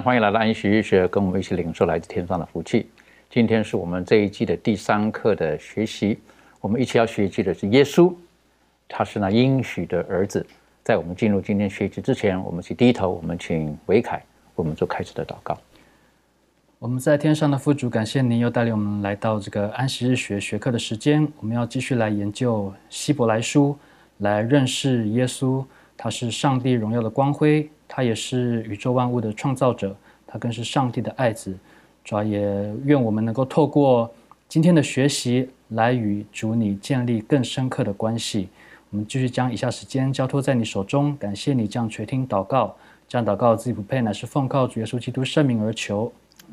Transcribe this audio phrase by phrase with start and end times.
[0.00, 2.86] 欢迎来到安息日学，跟我们一起领受来自天上的福气。
[3.28, 6.18] 今天是我们这一季的第三课的学习，
[6.60, 8.14] 我们一起要学习的是耶稣，
[8.88, 10.46] 他是那应许的儿子。
[10.82, 14.22] 在我们进入今天学习之前，我们去低头，我们请维凯为
[14.56, 15.58] 我们做开始的祷告。
[16.78, 21.26] 我们在天上的父主，感谢您又带领我们来到这个安息日学学课的时间。
[21.38, 23.76] 我们要继续来研究希伯来书，
[24.18, 25.64] 来认识耶稣。
[25.96, 29.94] 他是上帝荣耀的光辉，他也是宇宙万物的创造者，
[30.26, 31.54] 他更是上帝的爱子。
[32.02, 32.40] 主要也
[32.86, 34.10] 愿我们能够透过
[34.48, 38.48] 今天的学习，来与主你建立更深刻的关系。
[38.88, 42.74] 我们继续将以下时间交托在你手中，感谢你这样垂听祷告，
[43.06, 46.10] 这样祷告自己不配，乃是奉靠主耶稣基督圣名而求。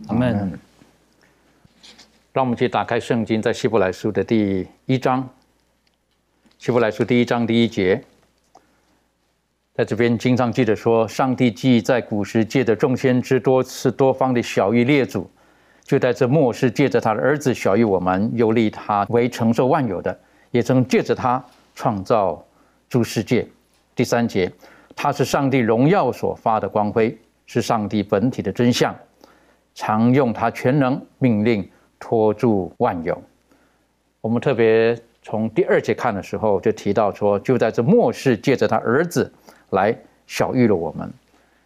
[0.08, 0.60] 阿门。
[2.34, 5.30] 让我们去打开圣经，在希伯来书的第一章，
[6.58, 8.04] 希伯来书第一章第一节，
[9.80, 15.26] 在这边经常记得说，上帝既在古时借着众先知多次多方的小谕列祖，
[15.86, 20.20] 就在这末世借着他的儿子小谕我们，又立他为承受万有的，
[20.52, 21.42] 也曾借着他
[21.76, 22.46] 创造
[22.90, 23.48] 诸世界。
[23.96, 24.52] 第三节，
[24.98, 28.94] 他是上帝荣耀所发的光辉，是上帝本体的真相。
[29.76, 31.66] 常用他全能命令
[31.98, 33.18] 托住万有。
[34.20, 39.32] 我们特别从第二节看的时候，就提到说，就在这末世，借着他儿子
[39.72, 39.96] 来
[40.28, 41.12] 小遇了我们。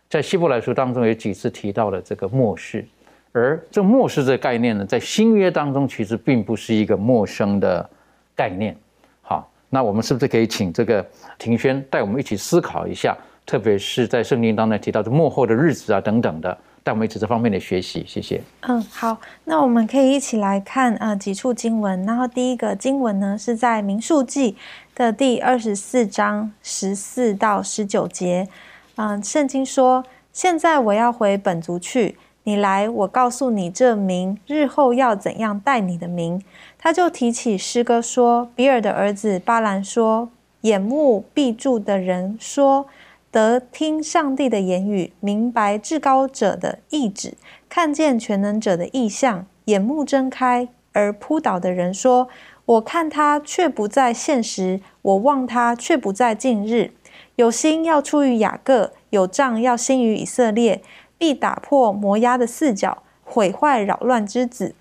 [0.10, 2.86] 在希伯来书当中有几次提到了这个末世，
[3.32, 7.90] 而这末世这概念呢，在新约当中其实并不是一个陌生的
[8.36, 8.76] 概念。
[9.22, 11.06] 好，那我们是不是可以请这个
[11.38, 13.18] 庭轩带我们一起思考一下？
[13.46, 16.58] 特别是在圣经当中提到这幕后的日子啊等等的。
[16.82, 18.42] 带我们一起这方面的学习，谢谢。
[18.62, 22.06] 嗯，好，那我们可以一起来看呃几处经文。
[22.06, 24.58] 然后第一个经文呢是在民数记
[24.96, 28.48] 的第二十四章十四到十九节。
[28.96, 36.44] 嗯，圣经说：“现在我要回本族去，你来，我告诉你这名日后要怎样带你的名。”
[36.78, 40.30] 他就提起诗歌说：“比尔的儿子巴兰说，
[40.62, 42.86] 眼目闭住的人说。”
[43.34, 47.34] 得听上帝的言语，明白至高者的意志，
[47.68, 52.28] 看见全能者的意象，眼目睁开而扑倒的人说
[52.66, 56.92] ：“我看他却不在现实，我望他却不在近日。
[57.36, 60.82] 有心要出于雅各，有杖要兴于以色列，
[61.18, 64.76] 必打破摩押的四角，毁坏扰乱之子。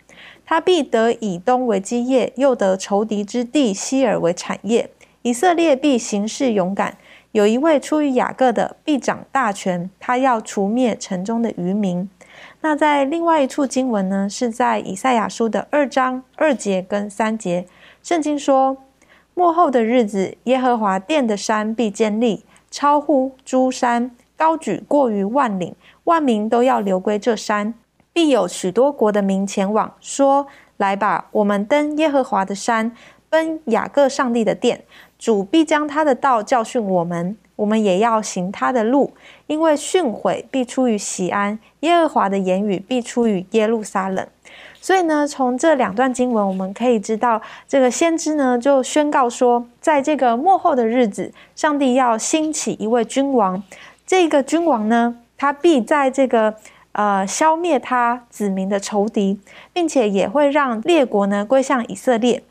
[0.45, 4.91] 他必得以东为基业，又得仇敌之地希尔为产业。
[5.23, 6.97] 以色列必行事勇敢。”
[7.33, 12.07] 有一位出于雅各的必掌大权，他要除灭城中的渔民。
[12.65, 17.67] 那在另外一处经文呢，是在以赛亚书的二章二节跟三节，
[18.05, 18.77] 圣经说：
[19.35, 25.75] 末后的日子，耶和华殿的山必建立，超乎诸山，高举过于万岭，
[26.05, 27.75] 万民都要流归这山。
[28.13, 30.47] 必有许多国的民前往，说：
[30.77, 32.95] 来吧，我们登耶和华的山，
[33.29, 34.85] 奔雅各上帝的殿。
[35.23, 39.13] 主必将他的道教训我们，我们也要行他的路，
[39.47, 44.27] 因为训诲必出于西安，耶和华的言语必出于耶路撒冷。
[44.81, 53.63] 所以呢，从这两段经文，我们可以知道，这个先知呢就宣告说，在这个末后的日子，上帝要兴起一位君王，
[54.05, 56.57] 这个君王呢，他必在这个
[56.91, 59.39] 呃消灭他子民的仇敌，
[59.73, 62.43] 并且也会让列国呢归向以色列。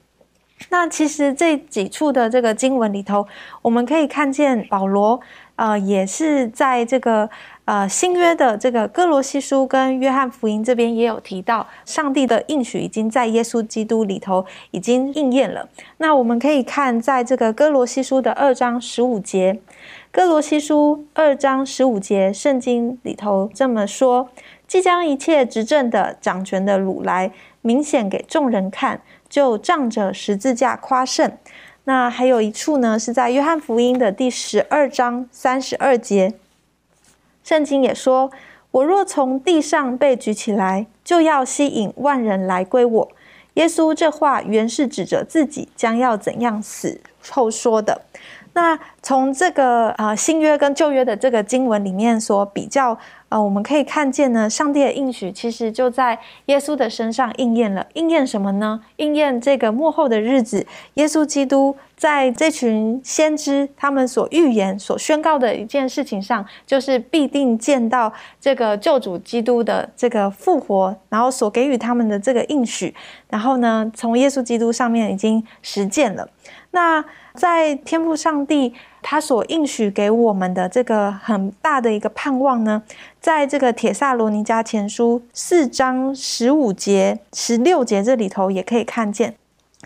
[0.69, 3.27] 那其实这几处的这个经文里头，
[3.61, 5.19] 我们可以看见保罗，
[5.55, 7.29] 呃，也是在这个
[7.65, 15.67] 呃新约的这个哥罗西书跟约翰福音这边也有提到，上帝的应许已经在耶稣基督里头已经应验了。
[15.97, 19.59] 那我们可以看在这个哥罗西书的二章十五节，
[20.11, 24.29] 哥罗西书二章十五节，圣经里头这么说：
[24.67, 27.31] 即将一切执政的、掌权的掳来，
[27.61, 29.01] 明显给众人看。
[29.31, 31.31] 就仗着十字架夸胜。
[31.85, 36.35] 那还有一处呢，是在约翰福音的第十二章三十二节，
[37.43, 38.29] 圣经也说
[38.69, 43.11] ：“我若从地上被举起来，就要吸引万人来归我。”
[43.55, 48.01] 耶稣这话原是指着自己将要怎样死后说的。
[48.53, 52.97] 那从这个呃新约跟旧约的这个经文里面所比较。
[53.29, 57.87] 呃，我们可以看见呢，上帝的应许其实就在耶稣的身上应验了。
[57.93, 58.81] 应验什么呢？
[58.97, 68.11] 应验这个幕后的日子，耶稣基督在这群先知他们所预言、所宣告的一件事情上，就是必定见到
[68.41, 72.93] 这个救主基督的这个复活，然后所给予他们的这个应许，
[73.29, 76.27] 然后呢，从耶稣基督上面已经实践了。
[76.71, 77.03] 那
[77.35, 78.73] 在天赋上帝。
[79.03, 82.83] 他所应许给我们的这个很大的一个盼望呢，
[83.19, 89.33] 在这个铁萨罗尼迦前书四章十五节、十六节这里头也可以看见。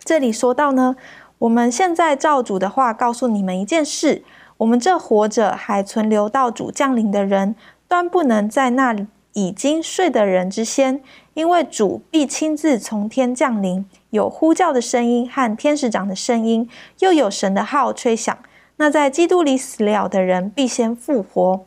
[0.04, 0.98] 这里说到呢，
[1.40, 4.22] 我们现在照主的话告诉你们一件事：
[4.58, 7.56] 我们这活着还存留到主降临的人，
[7.88, 8.94] 断不能在那
[9.32, 11.02] 已经睡的人之先，
[11.36, 13.86] 因为主必亲自从天降临，
[14.16, 16.68] 有呼叫的声音和天使长的声音，
[17.00, 18.36] 又有神的号吹响。
[18.78, 21.66] 那在基督里死了的人必先复活。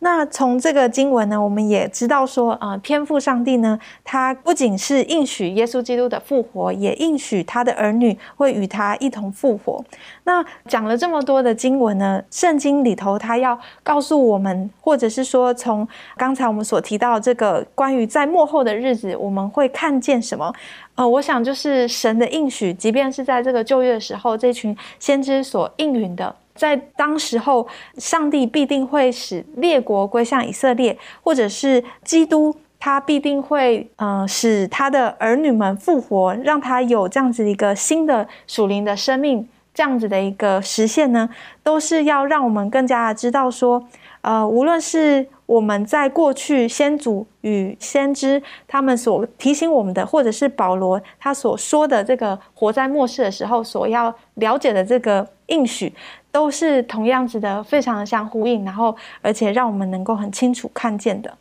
[0.00, 9.82] 那从这个经文呢，我们也知道说，啊，天父上帝呢，他不仅是应许耶稣基督的复活，也应许他的儿女会与他一同复活。
[10.24, 15.86] 那讲了这么多的经文呢，圣经里头他要告诉我们，或者是说，从
[16.16, 20.52] 刚才我们所提到这个关于在末后的日子，我们会看见什么？
[21.00, 26.36] 呃，我想就是神的应许，即便是在这个旧约的时候，这群先知所应允的。
[26.54, 27.66] 在当时候，
[27.96, 41.30] 上帝必定会使列国归向以色列，或者是基督，他必定会呃使他的儿女们复活，让他有这样子一个新的属灵的生命，这样子的一个实现呢，
[41.62, 43.82] 都是要让我们更加知道说，
[44.20, 45.26] 呃，无论是。
[45.50, 55.92] 我们在过去先祖与先知他们所提醒我们的，或者是保罗他所说的这个活在末世的时候所要了解的这个应许，
[56.30, 61.36] 都是同样子的，非常的相呼应，然后而且让我们能够很清楚看见的。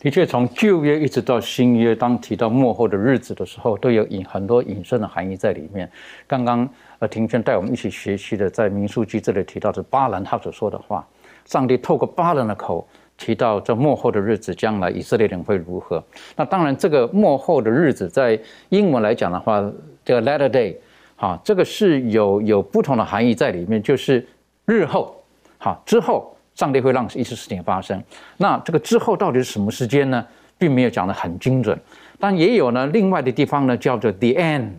[0.00, 5.86] 的确，从旧约一直到新约，当提到末后的日子的时候，都有隐很多隐身的含义在里面。
[6.26, 6.66] 刚刚
[7.00, 11.06] 呃，庭轩带我们一起学习的，在民数记这里提到的巴兰他所说的话，
[11.44, 12.88] 上帝透过巴兰的口。
[13.22, 16.02] 提到这幕后的日子，将来以色列人会如何？
[16.34, 18.36] 那当然，这个幕后的日子在
[18.70, 19.62] 英文来讲的话，
[20.04, 20.74] 这个 latter day，
[21.14, 24.26] 哈，这个是有有不同的含义在里面，就是
[24.64, 25.14] 日后，
[25.56, 28.02] 好之后，上帝会让一些事情发生。
[28.38, 30.26] 那这个之后到底是什么时间呢？
[30.58, 31.78] 并没有讲得很精准，
[32.18, 34.72] 但也有呢，另外的地方呢叫做 the end，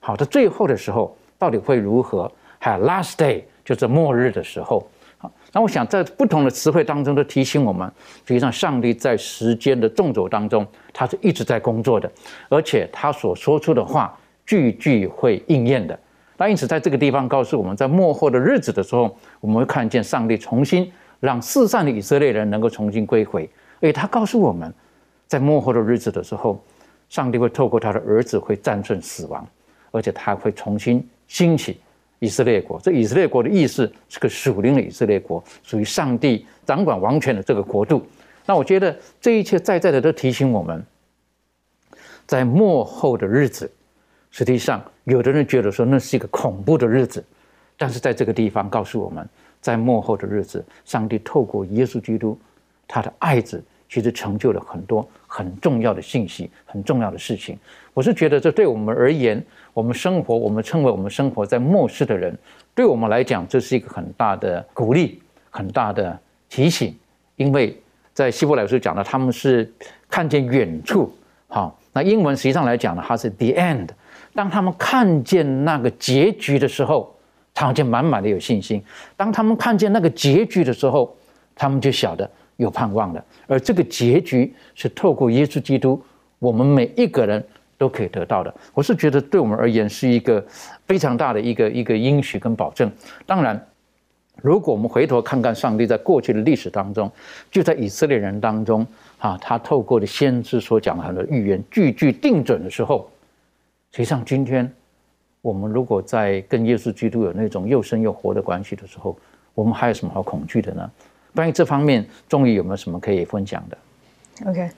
[0.00, 2.32] 好的最后的时候到底会如何？
[2.58, 4.88] 还有 last day，就是末日的时候。
[5.52, 7.90] 那我想，在不同的词汇当中都提醒我们，
[8.24, 12.10] 实际上上帝在时间的纵轴当中，他是一直在工作的，
[12.48, 14.16] 而且他所说出的话
[14.46, 15.98] 句句会应验的。
[16.36, 23.48] 那因此，在这个地方告诉我们，在末后的日子的时候，我们会看见上帝重新让世上的以色列人能够重新归回。
[23.80, 24.72] 而且他告诉我们，
[25.26, 26.62] 在末后的日子的时候，
[27.08, 29.44] 上帝会透过他的儿子会战胜死亡，
[29.90, 31.80] 而且他会重新兴起。
[32.20, 38.06] 以色列国，这以色列国的意思是个属灵的以色列国，属于上帝掌管王权的这个国度。
[38.46, 40.84] 那我觉得这一切在在的都提醒我们，
[42.26, 43.70] 在末后的日子，
[44.30, 47.24] 实际上有的人觉得说那是一个恐怖的日子，
[47.76, 49.26] 但是在这个地方告诉我们，
[49.60, 52.38] 在末后的日子，上帝透过耶稣基督，
[52.86, 57.58] 他的爱子，其实成就了很多很重要的信息，很重要的事情。
[57.94, 59.42] 我是觉得这对我们而言。
[59.72, 62.36] 我们生活，我们称为我们生活在末世的人，
[62.74, 66.18] 对我们来讲，这是一个很大的鼓励，很大的
[66.48, 66.92] 提醒。
[67.36, 67.80] 因为
[68.12, 69.72] 在希伯来书讲的，他们是
[70.08, 71.12] 看见远处，
[71.46, 73.88] 好，那英文实际上来讲呢，它是 the end。
[74.34, 77.14] 当他们看见那个结局的时候，
[77.54, 78.80] 他们就满满的有信心；
[79.16, 81.16] 当他们看见那个结局的时候，
[81.54, 83.24] 他们就晓得有盼望了。
[83.46, 86.02] 而这个结局是透过耶稣基督，
[86.40, 87.42] 我们每一个人。
[87.80, 88.54] 都可以得到的。
[88.74, 90.44] 我是觉得对我们而言是一个
[90.86, 92.92] 非常大的一个一个应许跟保证。
[93.24, 93.58] 当然，
[94.42, 97.10] 如果我们回头看看上帝在过去的历史当中，
[97.50, 98.86] 就在以色列人当中
[99.18, 103.10] 啊，他透过的先知所讲的很多预言句句定准的时候，
[103.92, 104.70] 实际上今天
[105.40, 109.18] 我们如果在跟耶稣基督有那种又生又活的关系的时候，
[109.54, 110.90] 我们还有什么好恐惧的呢？
[111.34, 113.78] 关于这方面，终于有没有什么可以分享的
[114.50, 114.68] ？OK，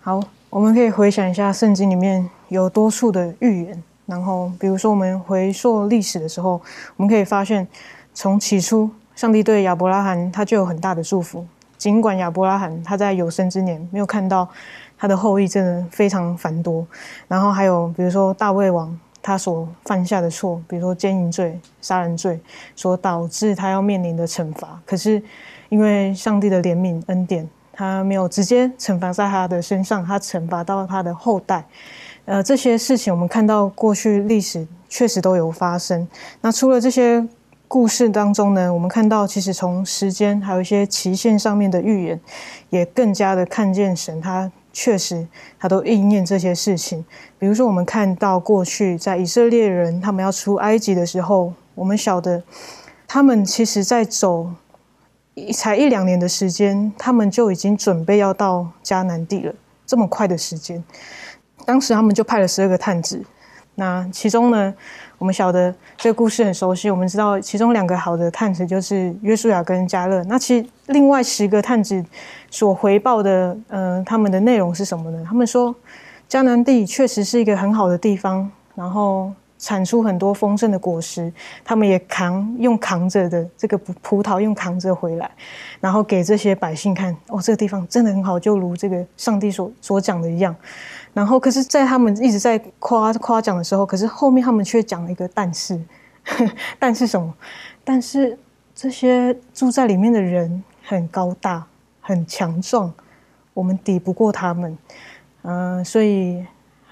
[0.00, 6.60] 好，我们可以回想一下圣经里面有多处的预言，然后比如说我们回溯历史的时候，
[6.96, 7.66] 我们可以发现，
[8.12, 11.46] 从起初上帝对亚伯拉罕他就有很大的祝福，
[11.76, 14.48] 尽管亚伯拉罕他在有生之年没有看到
[14.96, 16.86] 他的后裔真的非常繁多，
[17.28, 22.40] 然后还有比如说大卫王他所犯下的错，比如说奸淫罪、杀人罪，
[22.76, 25.22] 所导致他要面临的惩罚，可是。
[25.70, 31.64] 因为上帝的怜悯恩典，他没有直接惩罚在他的身上，他惩罚到他的后代。
[32.26, 36.08] 呃，这些事情我们看到过去历史确实都有发生。
[36.40, 37.26] 那除了这些
[37.68, 42.20] 故事当中呢，我们看到其实从时间还有一些期限上面的预言，
[42.70, 45.26] 也更加的看见神他确实
[45.58, 47.04] 他都应验这些事情。
[47.38, 52.42] 比如说，我们看到过去在以色列人他们要出埃及的时候，我们晓得
[53.06, 54.50] 他们其实在走。
[55.52, 59.52] 才一两年的时间，他们就已经准备要到迦南地了。
[59.84, 60.80] 这么快的时间，
[61.64, 63.22] 当时他们就派了十二个探子。
[63.76, 64.72] 那其中呢，
[65.18, 66.90] 我们晓得这个故事很熟悉。
[66.90, 70.22] 我们知道其中两个好的探子就是约书亚跟加勒。
[70.24, 72.04] 那其另外十个探子
[72.50, 75.24] 所回报的，呃，他们的内容是什么呢？
[75.26, 75.74] 他们说，
[76.28, 78.50] 迦南地确实是一个很好的地方。
[78.74, 79.32] 然后。
[79.56, 81.32] 产出很多丰盛的果实，
[81.64, 85.30] 他们也扛用扛着的这个葡葡萄用扛着回来，
[85.80, 90.54] 然后给这些百姓看，哦，这个地方真的很好，就如这个上帝所所讲的一样。
[91.14, 95.80] 然后，可是，在他们一直在夸夸奖的时候，可是后面他们却讲了一个但是，
[96.78, 97.32] 但是什么？
[97.82, 98.38] 但是
[98.74, 101.64] 这些住在里面的人很高大，
[102.00, 102.92] 很强壮，
[103.54, 104.76] 我们抵不过他们，
[105.42, 106.44] 嗯，所以。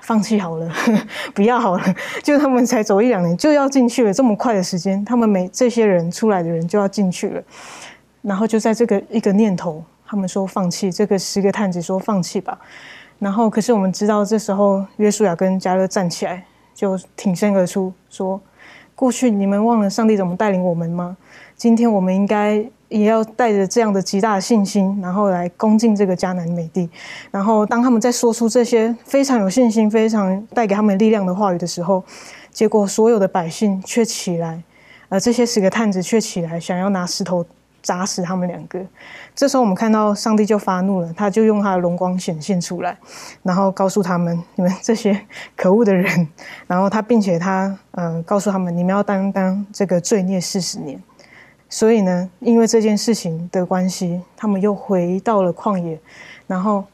[0.04, 0.68] 放弃好了，
[1.32, 7.40] 不要好了，就他们才走一两年就要进去了，这么快的时间，他们每这些人出来的人就要进去了，
[8.20, 12.58] 然后就在这个一个念头，他们说放弃，这个十个探子说放弃吧，
[13.22, 18.40] 然后可是我们知道这时候约书亚跟加勒站起来，就挺身而出说，
[18.96, 21.16] 过去你们忘了上帝怎么带领我们吗？
[21.56, 22.64] 今天我们应该。
[22.92, 26.86] 也要带着这样的极大的信心，然后来攻进这个迦南美地。
[27.30, 32.04] 然后当他们在说出这些非常有信心、非常带给他们力量的话语的时候，
[32.50, 34.62] 结果所有的百姓却起来，
[35.08, 37.42] 而这些十个探子却起来，想要拿石头
[37.80, 38.78] 砸死他们两个。
[39.34, 42.96] 这时候我们看到上帝就发怒了，他就用他的荣光显现出来，
[43.42, 45.18] 然后告诉他们：你们这些
[45.56, 46.28] 可恶的人。
[46.66, 51.02] 然后他并且他呃告诉他们：你们要担当这个罪孽四十年。
[51.68, 55.98] 所以呢，因为这件事情的关系，他们又回到了旷野，
[56.46, 56.84] 然后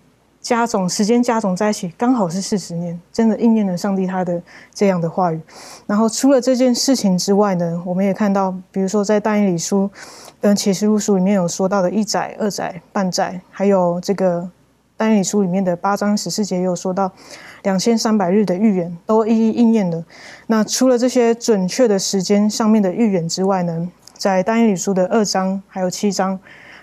[0.41, 4.41] 加总时间加总在一起，刚好是四十年，真的应验了上帝他的
[4.73, 5.41] 这样的话语。
[5.87, 9.91] 然后除了这件事情之外呢，我们也看到，比如说在大英理书
[10.41, 14.49] 跟启示录书里面有说到的一载、二载、半载，还有这个
[14.97, 17.11] 大英理书里面的八章十四节也有说到
[17.63, 20.05] 两千三百日的预言都一一应验了。
[20.47, 23.89] 那除了这些准确的时间上面的预言之外呢？
[24.17, 26.37] 在大英理书的二章、还有七章、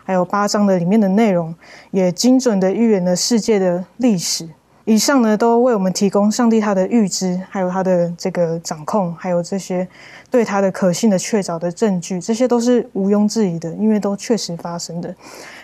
[0.05, 1.53] 还有八章的里面的内容，
[1.91, 4.47] 也精准的预言了世界的历史。
[4.85, 9.87] 以上呢，都为我们提供上帝他的预知，还有他的这个掌控，还有这些
[10.29, 15.11] 对他的可信的确凿的证据，这些都是毋庸置疑的，因为都确实发生的。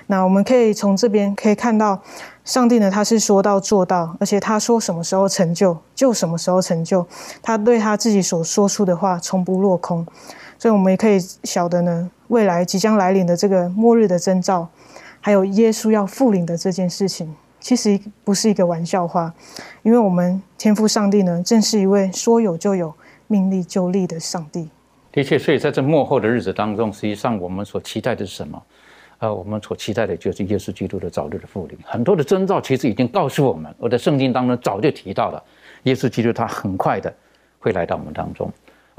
[0.07, 2.01] 那我们可以从这边可以看到，
[2.43, 7.05] 上帝呢，他是说到做到，而且他说什么时候成就，就什么时候成就。
[7.43, 10.03] 他对他自己所说出的话，从不落空。
[10.57, 14.65] 所以，我们也可以晓得呢，未来即将来临的这个末日的征兆，
[15.19, 19.33] 还有耶稣要复临的这件事情，其实不是一个玩笑话，
[19.83, 22.93] 因为我们天父上帝呢，正是一位说有就有、
[23.27, 24.69] 命立就立的上帝。
[25.11, 28.63] 的确，所以在这幕后的日子当中，实际上我们所期待的是什么？
[29.19, 31.77] 呃，我们所期待的就是耶稣基督的早日的复临。
[31.83, 35.43] 很多的征兆其实已经告诉我们，我在圣经当中早就提到了，
[35.83, 37.13] 耶稣基督他很快的
[37.59, 38.49] 会来到我们当中。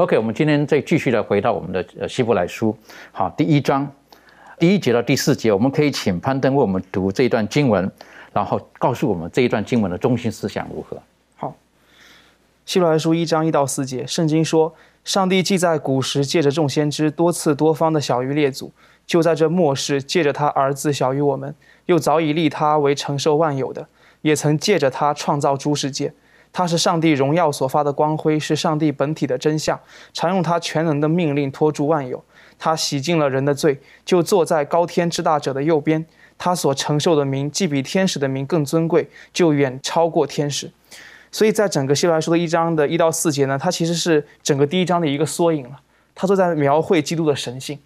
[0.02, 2.76] OK，我们今天再继续来回到我们的呃希伯来书，
[3.12, 3.88] 好，第一章
[4.58, 7.88] 第一节到第四节，我们可以请攀登为我们读这一段经文，
[8.32, 11.00] 然后告诉我们这一段经文的中心思想如何？
[11.36, 11.54] 好，
[12.66, 18.72] 希伯来书一章一到四节，圣经说，上帝既在古时借着众先知多次多方的小于列祖，
[19.06, 21.54] 就在这末世借着他儿子小于我们，
[21.86, 23.86] 又早已立他为承受万有的，
[24.22, 26.12] 也曾借着他创造诸世界。
[26.52, 29.80] 他是上帝荣耀所发的光辉，是上帝本体的真相，
[30.12, 32.22] 常用他全能的命令托住万有。
[32.58, 36.04] 他洗净了人的罪，就坐在高天之大者的右边。
[36.38, 40.70] 他所承受的名，既比天使的名更尊贵，就远超过天使。
[41.30, 45.80] 所以在整个希伯来书的一章的一到四节呢，它其实是整个第一章的一个缩影了。
[46.14, 47.78] 它都在描绘基督的神性。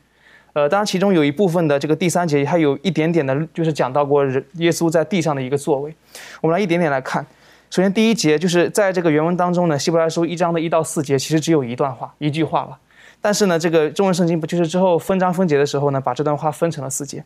[0.52, 5.94] 呃，当然其中有一部分的这个第三节，它有一点点的，就是讲到过人耶稣在地上的一个作为。
[6.40, 7.24] 我们来一点点来看。
[7.70, 12.78] 首先第一节就是在这个原文当中呢，希伯来书一章的一到四节其实只有一段话，一句话了。
[13.20, 17.24] 但是呢，这个中文圣经不就是之后分章分节的时候呢，把这段话分成了四节。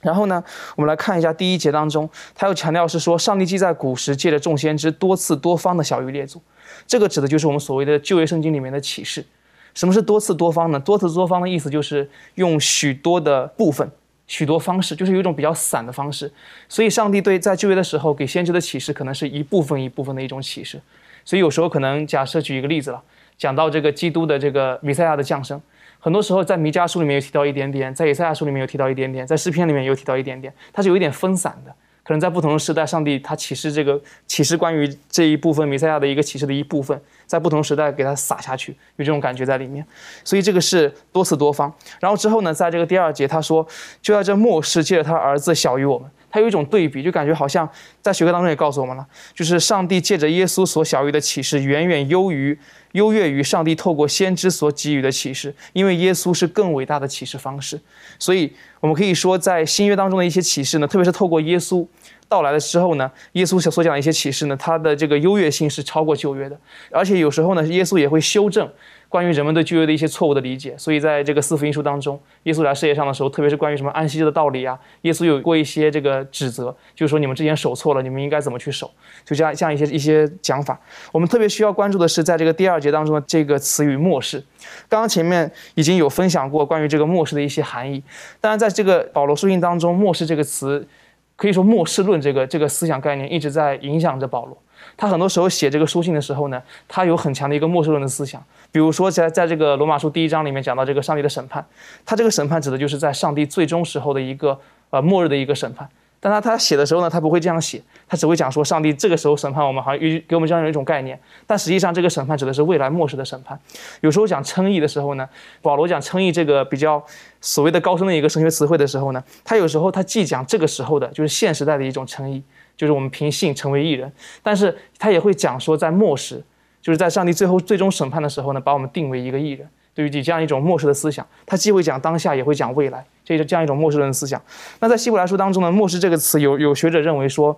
[0.00, 0.44] 然后呢，
[0.76, 6.40] 我们来看一下第一节当中，他又强调是说，上帝既在古时借着众先知多次多方的小于列祖，
[6.86, 9.26] 这个指的就是我们所谓的旧约圣经里面的启示。
[9.74, 10.78] 什么是多次多方呢？
[10.78, 13.90] 多次多方的意思就是用许多的部分、
[14.28, 16.30] 许多方式，就是有一种比较散的方式。
[16.68, 20.80] 所以，上帝对在就业的时候给先知的启示，可能是一部分一部分的一种启示。
[21.24, 23.02] 所以，有时候可能假设举一个例子了，
[23.36, 25.60] 讲到这个基督的这个弥赛亚的降生，
[25.98, 31.74] 很多时候在弥迦书里面有提到一点点，在以赛亚书里面有提到一点点，在诗篇里面有提到一点点，它是有一点分散的。
[32.08, 39.84] 可能在不同的时代，上帝他启示这个启示关于这一部分弥赛亚的一个启示的一部分，在不同时代给他撒下去，有这种感觉在里面。
[40.24, 41.70] 所以这个是多次多方。
[42.00, 43.68] 然后之后呢，在这个第二节他说，
[44.00, 47.68] 就在这末世借着他儿子小于我们，他有一种对比，就感觉好像
[48.00, 52.58] 在学科当中也告诉我们了，就是上帝借着耶稣所小于的启示，远远优于。
[52.92, 57.78] 优越于上帝透过先知所给予的启示，因为耶稣是更伟大的启示方式，
[58.18, 61.86] 所以我们可以说，在新约当中的一些启示呢，特别是透过耶稣
[62.28, 66.58] 到来的时候呢，耶稣所讲的一些启示呢，它的这个优越性是超过旧约的，
[66.92, 68.68] 而且有时候呢，耶稣也会修正。
[69.08, 78.90] 关于人们对旧约的一些错误的理解，所以在这个四福音书当中，耶稣来世界上的时候，特别是关于什么安息日的道理啊，耶稣有过一些这个指责，就是说你们之前守错了，你们应该怎么去守，
[79.24, 80.78] 就这样这样一些一些讲法。
[81.10, 84.44] 我们特别需要关注的是，在这个第二节当中的这个词语“末世”。
[84.88, 88.02] 刚刚前面已经有分享过关于这个末世的一些含义，
[88.40, 90.86] 当然在这个保罗书信当中，“末世”这个词，
[91.34, 94.58] 可以说“末世论”这个这个思想概念一直在影响着保罗。
[94.96, 98.42] 他很多时候写这个书信的时候呢，他有很强的一个末世论的思想。
[98.70, 101.64] 比如说，在在这个罗马书第一章里面讲到这个上帝的审判，
[102.04, 104.58] 他这个审判指的就是在上帝最终时候的一个
[104.90, 105.88] 呃末日的一个审判。
[106.20, 111.18] 但他他写的时候呢，他不会这样写，他只会讲说上帝这个时候审判我们，好像与给我们这样一种概念。
[111.46, 113.58] 但实际上，这个审判指的是未来末世的审判。
[114.00, 115.28] 有时候讲称义的时候呢，
[115.62, 117.00] 保罗讲称义这个比较
[117.40, 122.42] 所谓的高深的一个神学词汇的时候呢，他有时候他既讲这个时候的就是现时代的一种称义。
[122.78, 124.10] 就是我们凭信成为艺人，
[124.42, 126.42] 但是他也会讲说，在末世，
[126.80, 129.68] 就是在上帝最后最终审判的时候呢，把我们定为一个艺人。
[129.92, 134.40] 对于你这样一种末世的思想，他既会讲当下，也会讲未来，这是这样一种末世论的思想。
[134.80, 137.54] 那在希伯来书当中呢，末世这个词，有有学者认为说。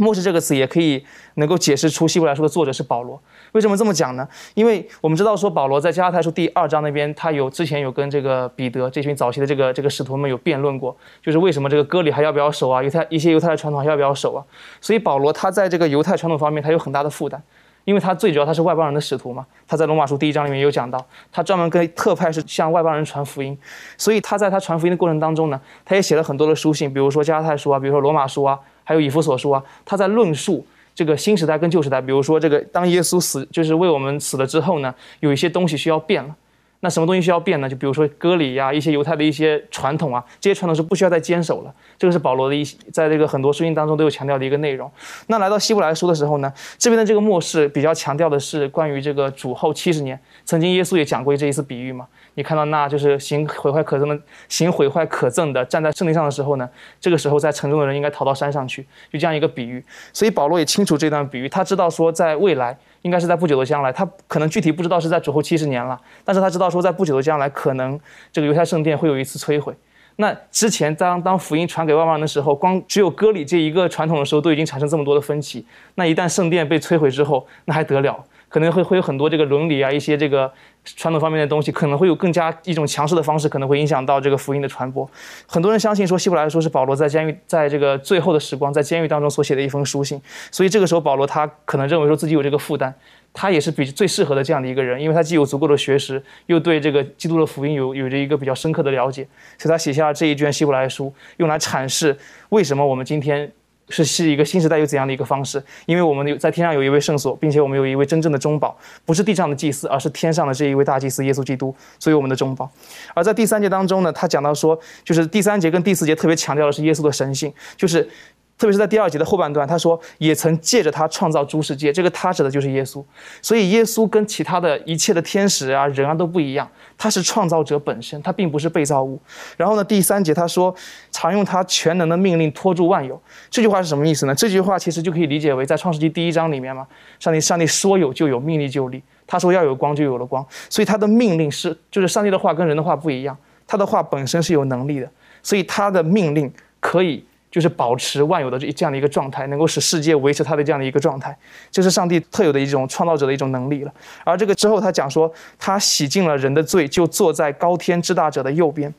[0.00, 3.20] 末世这个词也可以能够解释出希伯来书的作者是保罗。
[3.52, 4.26] 为什么这么讲呢？
[4.54, 12.82] 因为我们知道说保罗在加拉太书第二章那边，他有之前有跟这个彼得这群早期的这个这个使徒们有辩论过，就是为什么这个割礼还要不要守啊？
[12.82, 14.44] 犹太一些犹太的传统还要不要守啊？
[14.80, 17.42] 所以保罗他在这个犹太传统方面他有很大的负担，
[17.84, 19.46] 因为他最主要他是外邦人的使徒嘛。
[19.66, 23.56] 他在罗马书第一章里面有讲到，他专门跟特派是向外邦人传福音，
[23.96, 28.58] 所以他在他传福音的过程当中呢，他也写了很多的书信，比如说加拉太书啊，比如说罗马书啊。
[28.84, 30.66] 还有以弗所书啊，他在论述
[30.98, 32.00] 这个新时代跟旧时代。
[32.00, 36.34] 比如说，这个当耶稣死，就是为我们死了之后呢，有一些东西需要变了。
[36.80, 37.68] 那什么东西需要变呢？
[37.68, 41.74] 就比如说割礼呀，一些犹太的一些传统啊，这些传统是不需要再坚守了。
[41.98, 42.62] 这个是保罗的一
[42.92, 44.88] 在这个很多书信当中都有强调的一个内容。
[45.26, 50.18] 那来到希伯来书的时候呢，这边的这个末世比较强调的是关于这个主后七十年。
[50.44, 52.06] 曾经耶稣也讲过这一次比喻嘛。
[52.34, 54.16] 你看到那就是行毁坏可憎的，
[54.48, 59.84] 行毁坏可憎的，站在圣地上的时候呢，这个时候在城中的人应该逃到山上去，就这样一个比喻。
[60.12, 67.98] 所以保罗也清楚这段比喻，他知道说在未来应该是在不久的将来，他可能具体不知道是在主后七十年了，但是他知道说在不久的将来可能
[68.32, 69.74] 这个犹太圣殿会有一次摧毁。
[70.16, 78.24] 那之前当当福音传给万万人的时候，光只有割礼这一个传统的时候都已经产生这么多的分歧，那一旦圣殿被摧毁之后，那还得了？
[78.48, 80.50] 可能会会有很多这个伦理啊，一些这个
[80.84, 85.08] 传统方面的东西，可能会有更加一种强势的方式，可能会影响到这个福音的传播。
[85.46, 90.20] 很多人相信说，希伯来书是保罗在监狱，在这个最后的时光，在监狱当中所写的一封书信。
[90.50, 92.92] 所以这个时候，保罗他可能认为说自己有这个负担，
[93.34, 99.26] 他也是比最适合的这样的一个人，因为他既有足够的学识，又对这个基督的福音有有着一个比较深刻的了解，
[99.58, 102.16] 所以他写下了这一卷希伯来书，用来阐释
[102.48, 103.52] 为什么我们今天。
[103.88, 105.62] 是是一个新时代有怎样的一个方式？
[105.86, 112.70] 因为我们有在天上有一位圣所，并且我们有一位真正的中保，不是地上的祭司，而是天上的这一位大祭司耶稣基督，所以我们的中保。
[113.14, 118.08] 而在第三节当中呢，他讲到说，就是第三节跟第四节特别强调的是耶稣的神性，就是
[118.58, 123.02] 特别是在第二节的后半段，他说也曾借着他创造诸世界，这个他指的就是耶稣。
[123.40, 126.68] 所以耶稣跟其他的一切的天使啊、人啊都不一样，
[126.98, 129.20] 他是创造者本身，他并不是被造物。
[129.56, 130.74] 然后呢，第三节他说
[131.12, 134.34] 常用他全能的命令托住万有，这句话是什么意思呢？
[134.34, 136.84] 这句话其实就可以理解为在创世纪第一章里面嘛，
[137.20, 145.08] 上帝上帝说有就有，命令就立，他说要有光就有了光，所以他的命令是就是上帝的话跟人的话不一样，他的话本身是有能力的，
[145.44, 147.24] 所以他的命令可以。
[147.50, 151.36] 就是保持万有的这这样的一个状态，能够使世界维持它的这样的一个状态，
[151.70, 153.92] 这是上帝特有的一种创造者的一种能力了。
[154.24, 158.92] 而这个之后，他讲说，他洗净了人的罪，就坐在高天之大者的右边。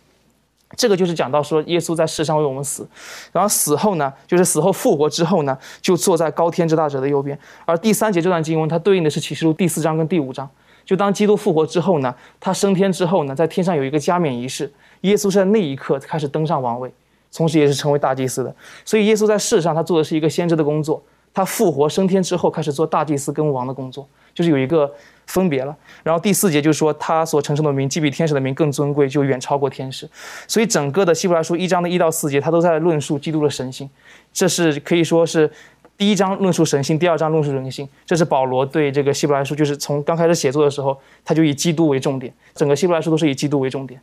[0.77, 2.87] 这个就是讲到说，耶稣在世上为我们死，
[3.31, 7.37] 然后死后呢，就是死后复活之后呢，就坐在高天之大者的右边。
[7.65, 10.47] 而第三节这段经文，它对应的是启示录第四章跟第五章。
[10.85, 16.91] 就当基督复活之后呢，他升天之后呢，在天上有一个加冕仪式，耶稣是在那一刻开始登上王位。
[17.33, 18.55] 同时，也是成为大祭司的。
[18.83, 21.01] 所以，耶稣在世上，他做的是一个先知的工作。
[21.31, 24.91] 他复活升天之后，开始做大祭司跟王的工作，就是有一个
[25.27, 25.75] 分别了。
[26.01, 30.09] 然后第四节就是说，他所承受的名，既比天使的名更尊贵，就远超过天使。
[30.47, 33.87] 所以，整个的希伯来书一章的一到四节，他都在论述基督的神性。
[34.33, 35.49] 这是可以说是
[35.95, 37.87] 第一章论述神性，第二章论述人性。
[38.07, 42.33] 这是保罗对这个希伯来书，就是从刚开始写作的时候，他就以基督为重点。
[42.55, 44.01] 整个希伯来书都是以基督为重点。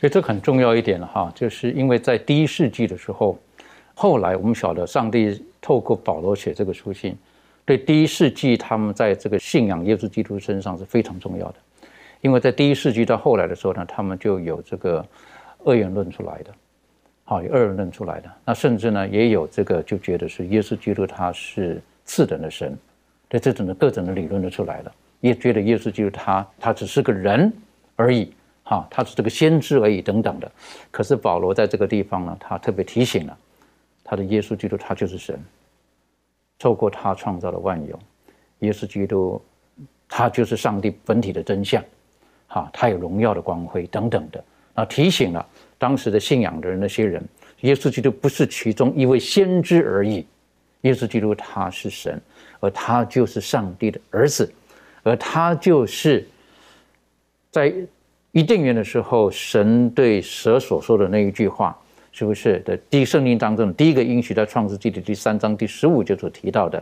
[0.00, 3.38] 所以这很重要一点了哈，就是因为在第一世纪的时候，
[3.92, 7.14] 后来我们晓得上帝透过保罗写这个书信，
[7.66, 11.56] 对第一世纪他们在这个信仰耶稣基督身上是非常重要的，
[12.22, 15.06] 因为在第一世纪到后来的时候呢，他们就有这个
[15.66, 16.50] 二元论出来的，
[17.24, 22.74] 好，有二元论出来的，那甚至呢也有这个就觉得是耶稣基督他是次等的神，
[23.28, 27.52] 对这种的各种的理论都出来了，也觉得耶稣基督他他只是个人
[27.96, 28.32] 而已。
[28.70, 30.48] 啊，他是这个先知而已，等等的。
[30.92, 33.36] 可是保罗在这个地方呢，他特别提醒了
[34.04, 35.36] 他的耶稣基督，他就是神，
[36.56, 37.98] 透过他创造了万有。
[38.60, 39.42] 耶稣基督，
[40.08, 41.82] 他就是上帝本体的真相。
[42.46, 44.44] 哈，他有荣耀的光辉等等的。
[44.74, 45.44] 啊，提醒了
[45.76, 47.20] 当时的信仰的人那些人，
[47.62, 50.24] 耶稣基督不是其中一位先知而已。
[50.82, 52.22] 耶稣基督他是神，
[52.60, 54.48] 而他就是上帝的儿子，
[55.02, 56.24] 而他就是
[57.50, 57.74] 在。
[58.32, 61.76] 伊甸园的时候，神对蛇所说的那一句话，
[62.12, 62.76] 是不是的？
[62.88, 66.80] 第圣经当中第一个应许，在创世纪的第三章第十五节所提到的，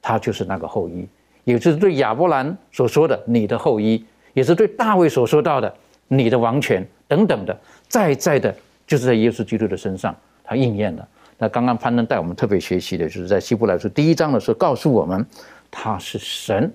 [0.00, 1.06] 他就是那个后裔，
[1.44, 5.74] 也就是对亚伯兰所说的你的后裔，也是对大卫所说到的
[6.08, 7.54] 你的王权等等的，
[7.86, 8.54] 在在的，
[8.86, 11.06] 就是在耶稣基督的身上，他应验了。
[11.36, 15.26] 那刚刚攀登带我们特别学习的，就是在希伯来书第一章的时候，告诉我们
[15.70, 16.72] 他是神，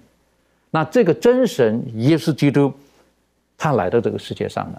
[0.69, 2.71] 那这个真神耶稣基督。
[3.63, 4.77] 他来到这个世界上呢，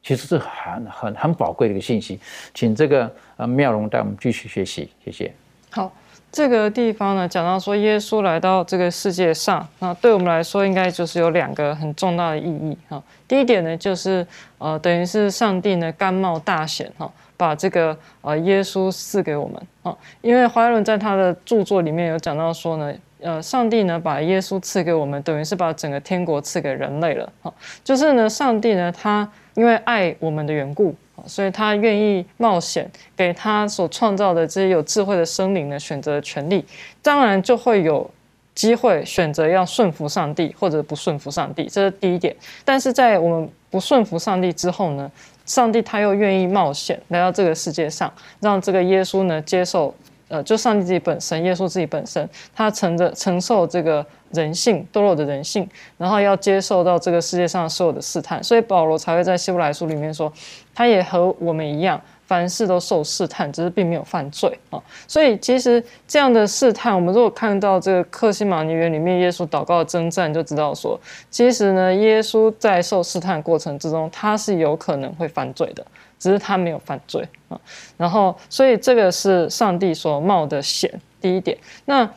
[0.00, 2.20] 其实是很很很宝贵的一个信息，
[2.54, 5.34] 请这个呃妙容带我们继续学习，谢谢。
[5.70, 5.92] 好，
[6.30, 13.02] 这个地方呢讲到说耶稣来到这个世界上，那对我们来说应该就是有两个很重大的意义哈。
[13.26, 14.24] 第一点呢就是
[14.58, 22.94] 呃等于是上帝呢甘冒大险哈，把这个呃耶稣赐给我们啊，因为华伦在他的著作里面有讲到说呢。
[23.20, 27.32] 呃，上帝呢把耶稣赐给我们，等于是把整个天国赐给人类了。
[27.40, 27.52] 哈，
[27.82, 36.62] 就是呢，上帝呢，他因为爱我们的缘故，所以他愿意冒险给他所创造的这些有智慧的生灵呢选择权利，
[37.00, 38.08] 当然就会有
[38.54, 42.36] 机会选择要顺服上帝或者不顺服上帝，这是第一点。
[42.66, 45.10] 但是在我们不顺服上帝之后呢，
[45.46, 49.94] 上帝他又愿意冒险来到这个世界上，让这个耶稣呢接受。
[50.28, 60.32] 呃，就上帝自己本身，耶稣自己本身，他承着承受这个人性堕落的人性，然后要接受到这个世界上所有的试探，所以保罗才会在希伯来书里面说，
[60.74, 64.82] 他也和我们一样，凡事都受试探，只是并没有犯罪啊。
[65.06, 70.98] 所以其实这样的试探，我们如果看到这个克西马尼园里面耶稣祷告的征战，就知道说，
[71.30, 75.86] 其实呢，耶稣在受试探过程之中，他是有可能会犯罪的。
[76.18, 77.60] 只是他没有犯罪啊，
[77.96, 80.90] 然后所以这个是上帝所冒的险。
[81.18, 82.08] 第一点，那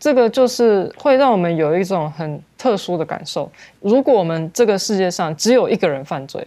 [0.00, 3.48] 这个就是会让我们有一种很特殊的感受。
[3.80, 6.44] 如果我们这个世界上只有一个人犯罪，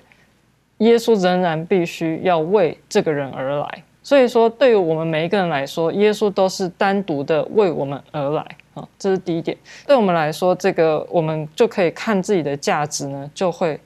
[0.79, 3.83] 耶稣仍然必须要为这个人而来。
[4.01, 8.43] 所以说，对于我们每一个人来说，耶稣都是单独的为我们而来
[8.73, 9.55] 啊，这是第一点。
[9.85, 13.79] 对我们来说，这个我们就可以看自己的价值呢，就会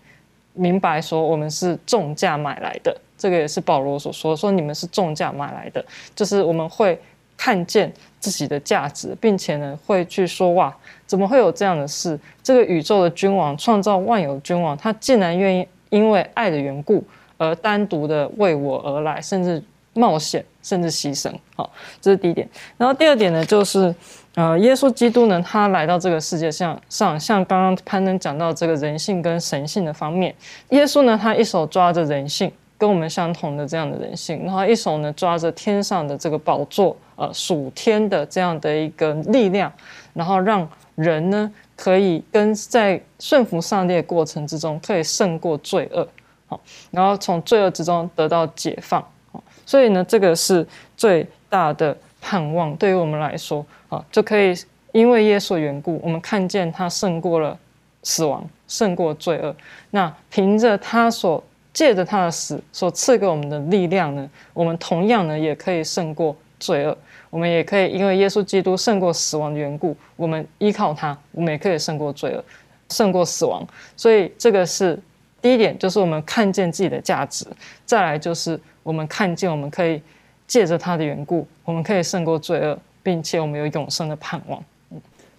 [0.54, 2.96] 明白说我们是重价买来的。
[3.24, 5.82] 这个也是保罗所说，说你们是重价买来的，
[6.14, 7.00] 就是我们会
[7.38, 12.20] 看见自己的价值，并且呢会去说哇，怎么会有这样的事？
[12.44, 17.02] 这个宇宙的君王，创造万有君王，他竟然愿意因为爱的缘故
[17.38, 21.32] 而单独的为我而来，甚至冒险，甚至牺牲。
[21.56, 22.46] 好，这是第一点。
[22.76, 23.96] 然后第二点呢，就是
[24.36, 30.36] 呃，耶稣基督呢，他来到这个世界上，上像刚刚潘登讲到这个人性跟神性的方面，
[30.72, 32.52] 耶稣呢，他一手抓着人性。
[32.84, 39.72] 跟我们相同的这样的人性，然后一手呢抓着天上的这个宝座，呃，属天的这样的一个力量，
[40.13, 46.06] 然后让人呢可以跟在顺服上帝的过程之中，可以胜过罪恶，
[46.46, 46.60] 好，
[46.91, 50.67] 然后从罪恶之中得到解放，好，所以呢，这个是
[50.98, 54.54] 最大的盼望，对于我们来说，啊，就可以
[54.91, 57.58] 因为耶稣缘故，我们看见他胜过了
[58.02, 59.56] 死亡，胜过罪恶，
[59.91, 61.41] 那凭着他所。
[61.74, 66.96] 借着他的死所赐给我们的力量呢，我们同样呢也可以胜过罪恶。
[67.30, 72.46] 我们也可以因为耶稣基督胜过死亡的缘故，我们依靠他，我们也可以胜过罪恶，
[72.90, 73.66] 胜过死亡。
[73.98, 75.00] 所以这个是
[75.42, 77.48] 第一点，就是我们看见自己的价值；
[77.86, 80.00] 再来就是我们看见我们可以
[80.46, 84.64] 借着他的缘故，我们可以胜过罪恶，并且我们有永生的盼望。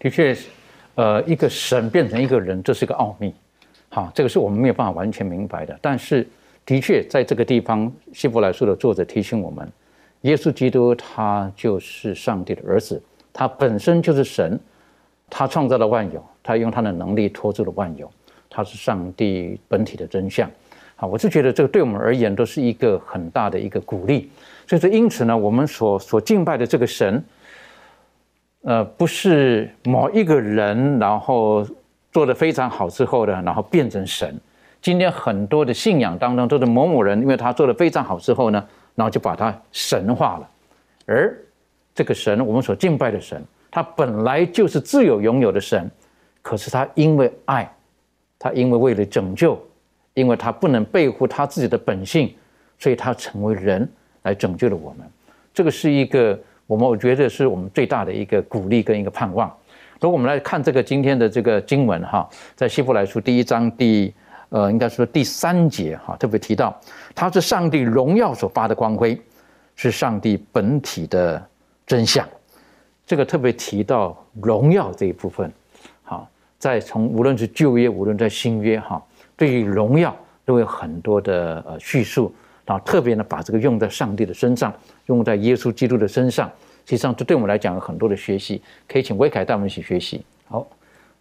[0.01, 0.37] 的确，
[0.97, 3.33] 呃，一个神变成一个人，这是个奥秘。
[3.95, 5.79] 好，这个是我们没有办法完全明白的。
[5.81, 6.27] 但是，
[6.67, 9.71] 的确，在这个地方，希伯来书的作者提醒我们，
[10.23, 13.01] 耶稣基督他就是上帝的儿子，
[13.33, 14.59] 他本身就是神，
[15.31, 18.11] 他创造了万有，他用他的能力托住了万有，
[18.51, 20.51] 他是上帝本体的真相。
[20.97, 24.29] 好，我是觉得这个对我们而言都是一个很大的一个鼓励。
[24.67, 27.25] 所以说，因此呢，我们所所敬拜的这个神，
[28.63, 31.65] 呃，不是某一个人，然后。
[32.15, 34.41] 做的非常好之后呢，然后变成神。
[34.81, 40.49] 今天很多的信仰当中都是某某人，因为他做的非常好之后呢，然后就把他神化了。
[41.07, 41.37] 而
[41.93, 45.91] 这个神，我们所敬拜的神，他本来就是自有拥有的神，
[46.41, 47.69] 可是他因为爱，
[48.39, 49.61] 他因为为了拯救，
[50.13, 52.33] 因为他不能背负他自己的本性，
[52.79, 53.91] 所以他成为人
[54.23, 55.05] 来拯救了我们。
[55.53, 59.53] 这个是一个我们我觉得是我们最大的一个鼓励跟一个盼望。
[60.05, 64.13] 所以我们来看这个今天的这个经文哈，在希伯来书第一章第
[64.51, 66.79] 呃，应该说第三节哈，特别提到，
[67.15, 69.19] 它是上帝荣耀所发的光辉，
[69.75, 71.43] 是上帝本体的
[71.87, 72.29] 真相。
[73.07, 75.51] 这个特别提到荣耀这一部分，
[76.03, 79.03] 好，在从无论是旧约，无论在新约哈，
[79.39, 80.15] 对于荣耀
[80.45, 82.31] 都有很多的呃叙述，
[82.67, 84.71] 然后特别呢把这个用在上帝的身上，
[85.07, 86.53] 用在耶稣基督的身上。
[86.87, 90.23] 实际上，这对我们来讲有很多的学习，可以请威凯带我们一起学习。
[90.47, 90.67] 好，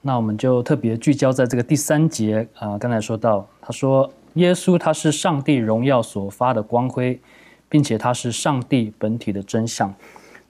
[0.01, 2.77] 那我们就特别聚焦在这个第三节啊。
[2.77, 7.17] 刚才说到，他说耶稣他是上帝荣耀所发的光辉，
[7.69, 9.93] 并且他是上帝本体的真相。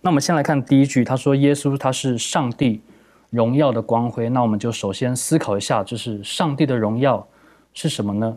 [0.01, 2.81] 那我们先来看第一句，他说耶稣他是上帝
[3.29, 4.27] 荣耀的光辉。
[4.29, 7.25] 那我们就首先思考一下，就是上帝的荣耀
[7.75, 8.35] 是什么呢？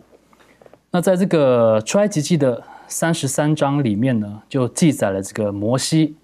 [0.90, 6.14] 那在这个出埃及记的三十三章里面呢，就记载了这个摩西。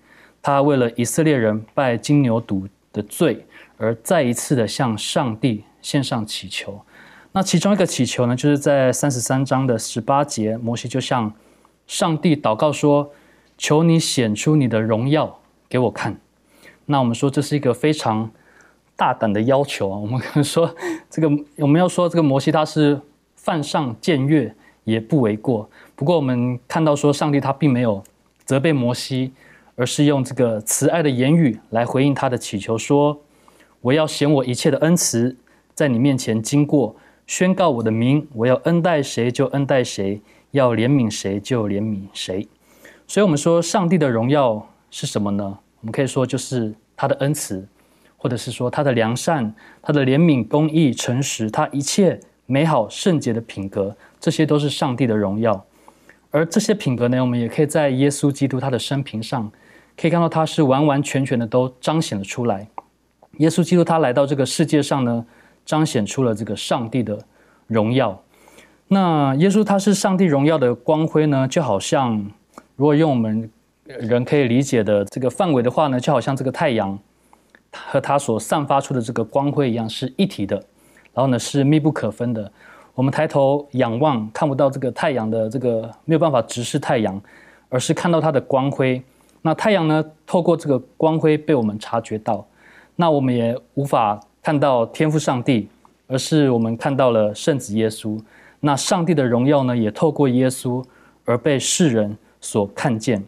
[0.42, 3.46] 他为了以色列人拜金牛犊的罪，
[3.78, 6.80] 而再一次的向上帝献上祈求。
[7.30, 11.32] 那其中一个祈求呢，就是在三十三章的十八节，摩西就向
[11.86, 13.12] 上帝祷告说
[13.56, 16.18] ：“求你显出你的荣耀给我看。”
[16.86, 18.28] 那我们说这是一个非常
[18.96, 19.96] 大胆的要求啊。
[19.96, 20.74] 我们可能说
[21.08, 23.00] 这个我们要说这个摩西他是
[23.36, 24.52] 犯上僭越
[24.84, 25.70] 也不为过。
[25.94, 28.02] 不过我们看到说上帝他并没有
[28.44, 29.32] 责备摩西。
[29.74, 33.20] 而是用这个慈爱的言语来回应他的祈求，说
[33.80, 35.36] ：“我要显我一切的恩慈，
[35.74, 36.94] 在你面前经过，
[37.26, 38.28] 宣告我的名。
[38.34, 42.46] 我要恩待谁就恩待谁，要怜悯谁就怜悯谁。”
[43.08, 45.58] 所以，我们说上帝的荣耀是什么呢？
[45.80, 47.66] 我们可以说就是他的恩慈，
[48.16, 55.64] 或者是说他的良善、他的怜悯、公义、诚实，他一切美好圣洁的品格，这些都是上帝的荣耀。
[56.30, 59.50] 而这些品格呢，我们也可以在耶稣基督他的生平上。
[59.96, 62.66] 可以看到，他是完完全全的都彰显了出来。
[63.38, 65.24] 耶稣基督他来到这个世界上呢，
[65.64, 67.18] 彰显出了这个上帝的
[67.66, 68.20] 荣耀。
[68.88, 72.30] 那耶稣他是上帝荣耀的光辉呢，就好像
[72.76, 73.50] 如果用我们
[73.84, 76.98] 人可以理解的这个范围的话呢，就好像这个太阳
[77.74, 80.56] 和它所散发出的这个光辉一样是一体的，
[81.14, 82.50] 然后呢是密不可分的。
[82.94, 87.18] 我们抬头仰望，看不到这个太阳的这个没有办法直视太阳，
[87.70, 89.02] 而是看到它的光辉。
[89.42, 90.04] 那太阳呢？
[90.24, 92.46] 透过这个光辉被我们察觉到，
[92.96, 95.68] 那我们也无法看到天赋上帝，
[96.06, 98.18] 而是我们看到了圣子耶稣。
[98.60, 100.82] 那上帝的荣耀呢，也透过耶稣
[101.24, 103.24] 而被世人所看见。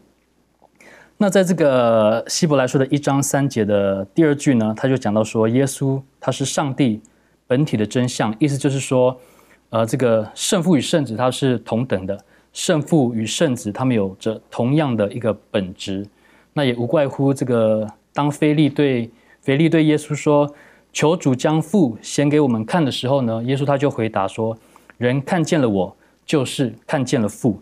[1.17, 7.01] 那在这个希伯来书的一章三节的第二句呢，他就讲到说，耶稣他是上帝
[7.47, 9.19] 本体的真相，意思就是说，
[9.71, 12.19] 呃，这个圣父与圣子他是同等的，
[12.55, 16.07] 圣父与圣子他们有着同样的一个本质，
[16.55, 19.11] 那也无怪乎这个当腓力对
[19.43, 20.55] 腓力对耶稣说
[20.93, 24.57] ：“求主将父显给我们看”的时候呢，耶稣他就回答说
[24.97, 27.61] ：“人看见了我，就是看见了父。”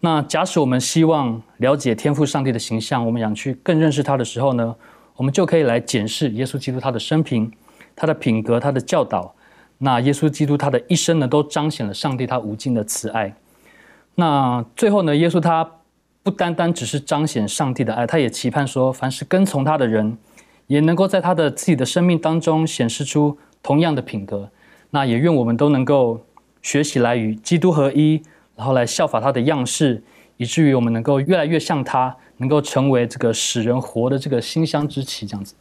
[0.00, 4.76] 那假使我们希望了解天赋上帝的形象，我们想去更认识他的时候呢，
[5.16, 7.50] 我们就可以来检视耶稣基督他的生平、
[7.96, 9.34] 他的品格、他的教导。
[9.78, 13.34] 那耶稣基督他的一生呢，都彰显了上帝他无尽的慈爱。
[14.16, 15.70] 那最后呢，耶稣他
[16.24, 20.18] 不单单只是彰显上帝的爱，他也期盼说，凡是跟从他的人，
[20.66, 24.50] 也能够在他的自己的生命当中显示出同样的品格。
[24.90, 26.20] 那也愿我们都能够
[26.60, 28.20] 学习来与基督合一。
[28.56, 30.02] 然后来效法他的样式，
[30.38, 35.54] 以至于我们能够越来越像他，能够成为这个使人活的这个馨香之旗，这样子。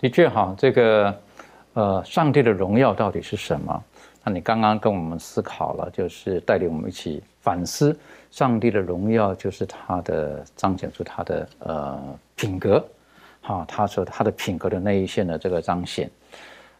[0.00, 1.16] 的确哈，这个
[1.74, 3.80] 呃，上帝的荣耀到底是什么？
[4.24, 7.94] 那你刚刚跟我们思考了，就是带领我们一起反思，
[8.30, 12.02] 上帝的荣耀就是他的彰显出他的呃
[12.34, 12.82] 品格，
[13.42, 16.10] 哈，他说他的品格的那一线的这个彰显。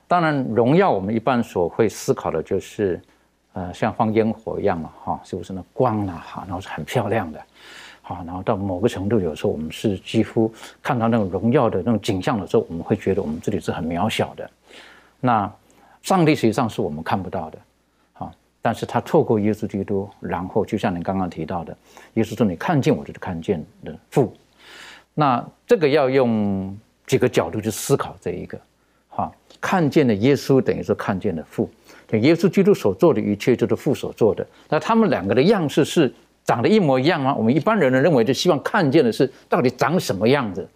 [0.08, 2.98] 当然，荣耀我们一般所会思考的就是。
[3.54, 7.38] 呃，像放烟火一样嘛，哈，是不是那光啊，哈，然后是很漂亮的，
[8.00, 10.50] 好，然后到某个程度，有时候我们是几乎
[10.82, 14.50] 看到那种荣耀的那种景象的时候，我们会觉得我们这里是很渺小的。
[15.20, 15.52] 那
[16.00, 17.58] 上帝实际上是我们看不到的，
[18.62, 21.76] 但是他透过耶稣基督，然后就像你刚刚提到的，
[22.14, 24.32] 耶稣说你看见我，就是看见的父。
[25.14, 26.74] 那这个要用
[27.06, 28.58] 几个角度去思考这一个，
[29.08, 31.68] 哈，看见的耶稣等于说看见的父。
[32.12, 34.46] 耶稣基督所做的一切就是父所做的。
[34.68, 36.12] 那他们两个的样式是
[36.44, 37.34] 长得一模一样吗？
[37.34, 40.68] 我们一般人呢认为就希望看见的是到底长什么样子。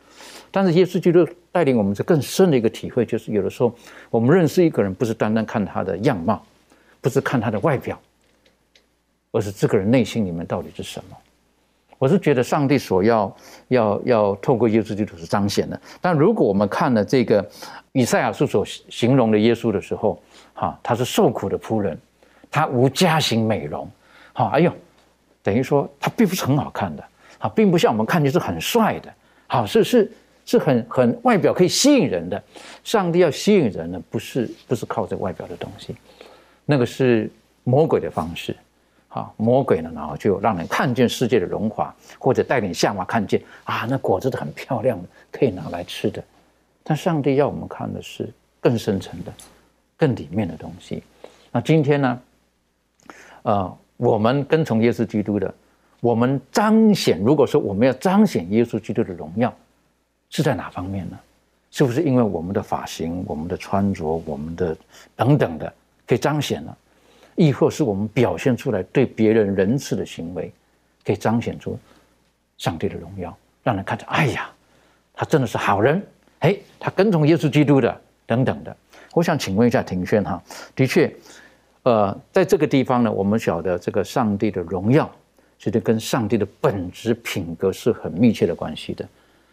[0.51, 3.71] 但是耶稣基督带领我们是更深的一个体会，就是有的时候
[4.09, 6.43] 我们认识一个人，不是单单看他的样貌，
[7.07, 7.97] 不是看他的外表，
[9.31, 11.17] 而是这个人内心里面到底是什么。
[11.99, 13.37] 我是觉得上帝所要
[13.69, 15.81] 要要透过耶稣基督是彰显的。
[16.01, 17.49] 但如果我们看了这个
[17.93, 20.21] 以赛亚书所形容的耶稣的时候，
[20.53, 21.97] 哈，他是受苦的仆人，
[22.51, 23.89] 他无家型美容，
[24.33, 24.73] 哈，哎呦，
[25.45, 27.05] 等于说他并不是很好看的，
[27.39, 29.15] 啊，并不像我们看见是很帅的，
[29.47, 30.13] 好，是是
[30.45, 32.43] 是很很外表可以吸引人的。
[32.83, 35.95] 上帝要吸引人呢，不是不是靠这外表的东西，
[36.67, 37.31] 那个是
[37.65, 38.55] 魔鬼的方式，
[39.09, 46.23] 好，魔鬼呢，然后就让人看见世界的荣华，或者带领夏娃看见啊，那果子是很漂亮的，可以拿来吃的。
[46.83, 48.29] 但上帝要我们看的是
[48.61, 49.33] 更深层的。
[49.99, 51.03] 更里面的东西。
[51.51, 52.21] 那今天呢？
[53.45, 55.55] 呃，我们跟从耶稣基督的，
[56.01, 57.19] 我们彰显。
[57.25, 59.51] 如果说我们要彰显耶稣基督的荣耀，
[60.29, 61.19] 是在哪方面呢？
[61.71, 64.77] 是不是因为我们的发型、我们的穿着、我们的
[65.17, 65.73] 等等的
[66.07, 66.77] 可以彰显了？
[67.35, 70.51] 亦或是我们表现出来对别人仁慈的行为，
[71.05, 71.79] 可以彰显出
[72.57, 74.51] 上帝的荣耀，让人看着，哎呀，
[75.13, 76.03] 他真的是好人。
[76.39, 78.75] 哎，他跟从耶稣基督的，等等的。
[79.13, 80.43] 我想请问一下庭轩哈，
[80.75, 81.15] 的确，
[81.83, 85.11] 呃，在这个地方呢，我们晓得这个上帝的荣耀，
[85.59, 89.07] 其实跟上帝的本质品格是很密切的关系的。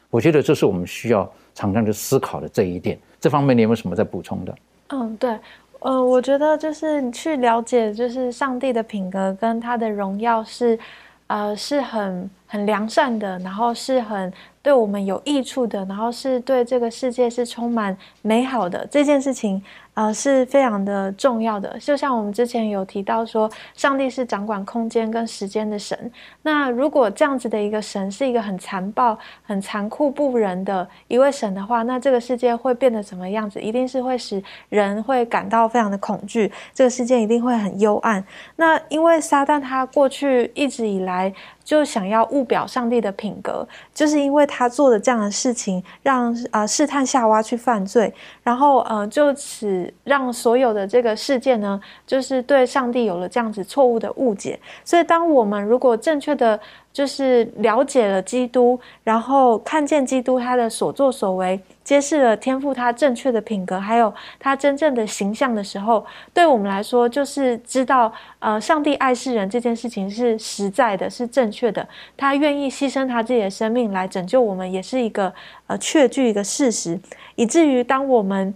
[0.10, 2.98] 我觉得这是我们需要常常去思考的这一点。
[3.20, 4.56] 这方面你有没有什么在补充的？
[4.90, 5.40] 嗯，对，
[5.86, 10.80] 嗯，我觉得就是你去了解，就是上帝的品格跟他的荣耀是，
[11.28, 14.32] 呃，是很很良善的，然后是很。
[14.64, 19.62] 对我们有益处的，然后是对这个世界是充满美好的这件事情。
[19.94, 21.78] 呃，是非常的重要的。
[21.80, 26.12] 就像我们之前有提到说，上帝是掌管空间跟时间的神。
[26.42, 33.62] 那如果这样子的一个神是一个很残暴、很残酷不仁的一位神的话，那这个世界会变得什么样子？
[33.62, 38.24] 一定是会使人会感到非常的恐惧，这个世界一定会很幽暗。
[38.56, 49.92] 那因为撒旦他过去一直以来就想要误表上帝的品格，就是因为他做的这样的事情，让啊试探夏娃去犯罪，然后呃就此。
[50.04, 54.60] 让所有的这个事件呢，就是对上帝有了这样子错误的误解。
[54.84, 56.60] 所以，当我们如果正确的
[56.94, 71.86] 就是了解了基督，然后看见基督他的所作所为，揭示了天赋他正确的品格，还有他真正的形象的时候，对我们来说，就是知道呃，上帝爱世人这件事情是实在的，是正确的。
[72.16, 75.34] 他愿意牺牲他自己的生命来拯救我们，也是一个
[75.66, 77.00] 呃确据一个事实，
[77.36, 78.54] 以至于当我们。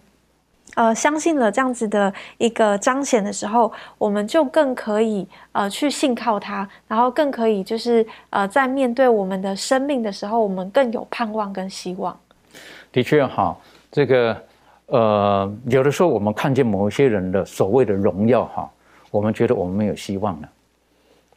[0.77, 12.15] 呃，相信了这样子的一个彰显的时候，我们就更可以呃去信靠他，然后更可以就是呃在面对我们的生命的时候，我们更有盼望跟希望。
[12.91, 13.57] 的确哈，
[13.91, 14.37] 这个
[14.85, 18.69] 呃有的时候我们看见某一些人的所谓的荣耀哈，
[19.09, 20.49] 我们觉得我们没有希望了。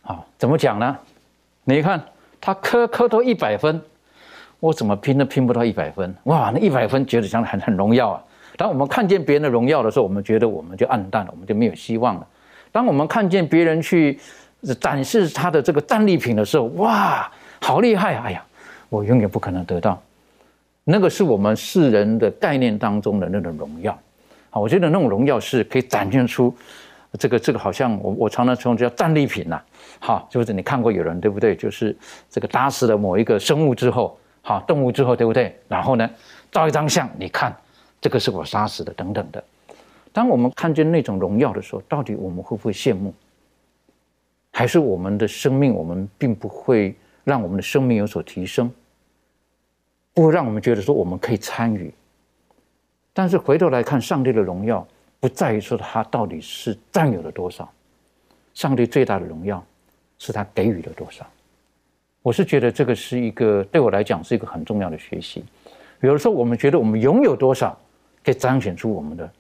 [0.03, 0.95] 好，怎么讲呢？
[1.65, 1.99] 你看
[2.43, 3.81] 他科科都一百分，
[4.59, 6.15] 我怎么拼都拼不到一百分。
[6.25, 8.23] 哇，那一百分觉得将来很很荣耀啊。
[8.61, 12.27] 当我们看见别人的荣耀的时候，我们觉得我们就暗淡了，我们就没有希望了。
[12.71, 14.21] 当我们看见别人去
[14.79, 17.33] 展示他的这个战利品的时候，哇，
[17.63, 18.17] 好厉害！
[18.17, 18.45] 哎呀，
[18.91, 19.99] 我永远不可能得到。
[20.85, 23.99] 那个是我们世人的概念当中的那种荣耀。
[24.51, 26.55] 啊，我觉得那种荣耀是可以展现出
[27.19, 29.59] 这个这个，好像我我常常称叫战利品呐。
[30.01, 31.57] 好，就是你看过有人对不对？
[31.57, 31.97] 就是
[32.29, 35.59] 这个打死了某一个生物之后，好动物之后，对不对？
[35.67, 36.11] 然后呢，
[36.53, 37.57] 照一张相，你看
[38.01, 39.43] 这个是我杀死的，等等的。
[40.13, 43.15] 当我们看见那种荣耀的时候，到底我们会不会羡慕？
[44.53, 48.73] 还是我们的生命，我们并不会让我们的生命有所提升，
[50.13, 51.93] 不会让我们觉得说我们可以参与。
[53.13, 54.87] 但是回头来看，上帝的荣耀
[55.21, 57.71] 不在于说他到底是占有了多少，
[58.55, 59.65] 上帝最大的荣耀
[60.19, 61.25] 是他给予了多少。
[62.23, 65.45] 我是觉得这个是一个对我来讲是一个很重要的学习。
[66.01, 67.79] 有的时候我们觉得我们拥有多少，
[68.25, 69.31] 可以彰显出我们的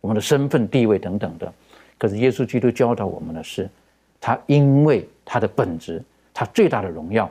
[0.00, 1.52] 我们的身份地位等等的。
[1.96, 3.68] 可是耶稣基督教导我们的是，
[4.20, 7.30] 他因为他的本质，他最大的荣耀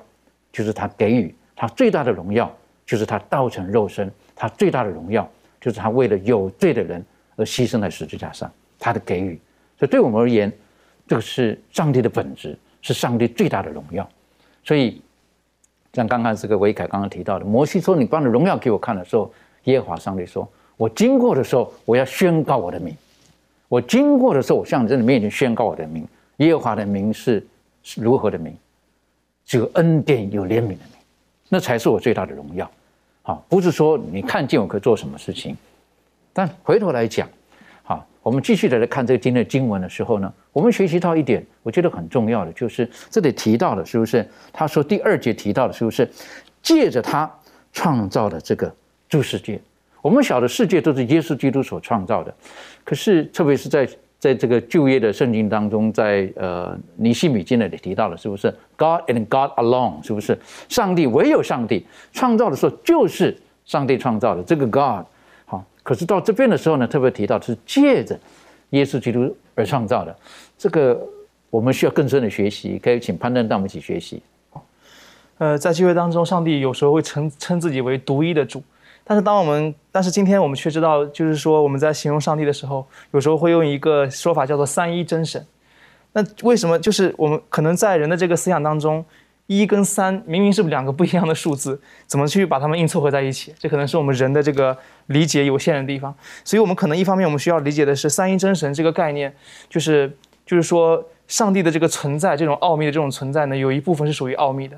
[0.52, 2.54] 就是他给予，他最大的荣耀
[2.86, 5.30] 就是他道成肉身，他最大的荣耀。
[5.60, 7.04] 就是他为了有罪的人
[7.36, 9.38] 而牺牲在十字架上，他的给予，
[9.78, 10.54] 所以对我们而言，
[11.08, 14.08] 这个是上帝的本质，是上帝最大的荣耀。
[14.64, 15.02] 所以，
[15.94, 19.34] 像刚刚这个维凯刚刚提到的，摩西说：“你把你荣耀给我看的时候，
[19.64, 20.48] 耶和华上帝说：
[20.78, 22.96] 我经过的时候，我要宣告我的名。
[23.68, 26.08] 我经过的时候，我向你在你面前宣告我的名。
[26.38, 27.46] 耶和华的名是
[27.96, 28.56] 如何的名？
[29.46, 30.80] 只有恩典有怜悯的名，
[31.50, 32.70] 那才是我最大的荣耀。”
[33.24, 35.58] 好，不是说你看见我可以做什么事情，
[36.32, 37.28] 但回头来讲，
[37.84, 44.26] 好，我们继续的来看这个今天的经文的时候呢，我们学习到一点，我觉得很重要的就是这里提到的，是不是？
[44.54, 46.10] 他说第二节提到的，是不是
[46.62, 47.30] 借着他
[47.74, 48.74] 创造的这个
[49.10, 49.60] 诸世界？
[50.08, 52.34] 我们晓得世界都是耶稣基督所创造的，
[52.86, 53.86] 可是特别是在。
[54.20, 60.04] 在这个旧约的圣经当中，在呃尼西米经那里提到了，是不是 God and God alone？
[60.04, 60.36] 是不是
[60.68, 65.06] 上帝唯有上帝创造的时候就是上帝创造的这个 God？
[65.46, 68.20] 好，可是到这边的时候呢，特别提到是借着
[68.72, 70.16] 耶稣基督而创造的，
[70.58, 71.00] 这个
[71.52, 74.20] 我们需要更深的学习，可以请攀登带我们一起学习。
[75.38, 78.64] 呃，在旧约当中，上帝有时候会称称自己为独一的主。
[79.10, 85.48] 但是当我们，但是今天我们却知道，就是说我们在形容上帝的时候，有时候会用一个说法叫做“三一真神”。
[86.12, 86.78] 那为什么？
[86.78, 89.06] 就是我们可能在人的这个思想当中，
[89.46, 93.56] 一跟三明明是两个不一样的数字，怎么去把它们硬凑合在一起？
[93.58, 96.14] 这可能是我们人的这个理解有限的地方。
[96.44, 99.34] 所以，我们可能一方面我们需要理解的是“三一真神”这个概念，
[99.70, 100.12] 就是
[100.46, 104.78] 就是说上帝的这个存在，这种奥秘的这种存在呢，有一部分是属于奥秘的。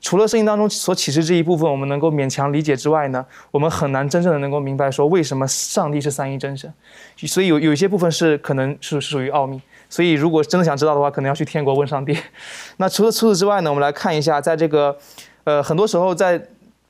[0.00, 6.72] 除了圣经当中所启示这一部分我们能够勉强理解之外呢，我们很难真正的能够明白说为什么上帝是三一真神。
[7.16, 9.60] 所以有有一些部分是可能是属于奥秘。
[9.90, 12.16] 所以如果真的想知道的话，可能要去天国问上帝。
[12.76, 14.96] 那除了除此之外呢，我们来看一下，在这个
[15.44, 16.40] 呃很多时候在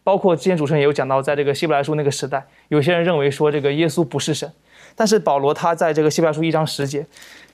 [0.03, 4.51] 包括今天主持人也有讲到，在这个希伯来书那个时代，有些人认为说这个耶稣不是神，
[4.95, 7.07] 但是保罗他在这个希伯来书一章十节。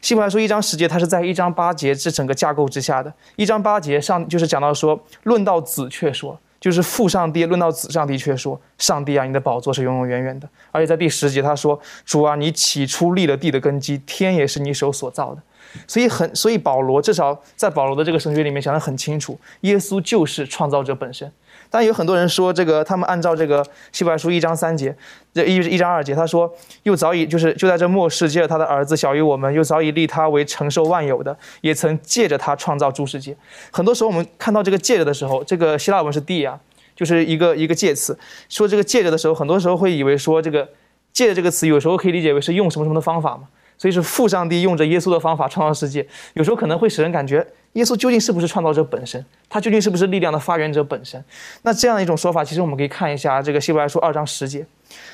[0.05, 3.11] 希伯来书一章十节，它是在一章八节这整个架构之下的。
[3.37, 10.47] 一章八节上就是讲到说，论到子却说，就是父上帝论到子上帝却说，上帝啊，你的宝座是永永远远的。
[10.71, 15.41] 而且在第十节他说，主啊，你起初立了地的根基，天也是你手所造的。
[15.89, 21.33] 所以很，所以保罗至少在保罗的这个神学里面讲得很清楚，耶稣就是创造者本身。
[21.75, 24.97] 但有很多人说，这个他们按照这个希伯来书一章三节，
[25.33, 26.49] 这一一章二节，他说
[26.85, 33.37] 又早已就是就在这末世，借着他的儿子小于我们，又早已立他为承受万有的，也曾借着他创造诸世界。
[33.73, 36.57] 很多时候我们看到这个借着的时候，这个希腊文是 d 啊，
[36.95, 38.17] 就是一个一个介词。
[38.49, 40.69] 说这个借着的时候，很多时候会以为说这个
[41.13, 43.49] 借着这个词，有时候可以理解为是用什么什么的方法嘛。
[43.77, 47.45] 所以是父上帝用着耶稣的方法创造世界，有时候可能会使人感觉
[47.75, 49.25] 耶稣究竟是不是创造者本身？
[49.49, 51.23] 他究竟是不是力量的发源者本身？
[51.63, 54.67] 那这样一种说法，其实我们可以看一下这个希伯来书二章十节，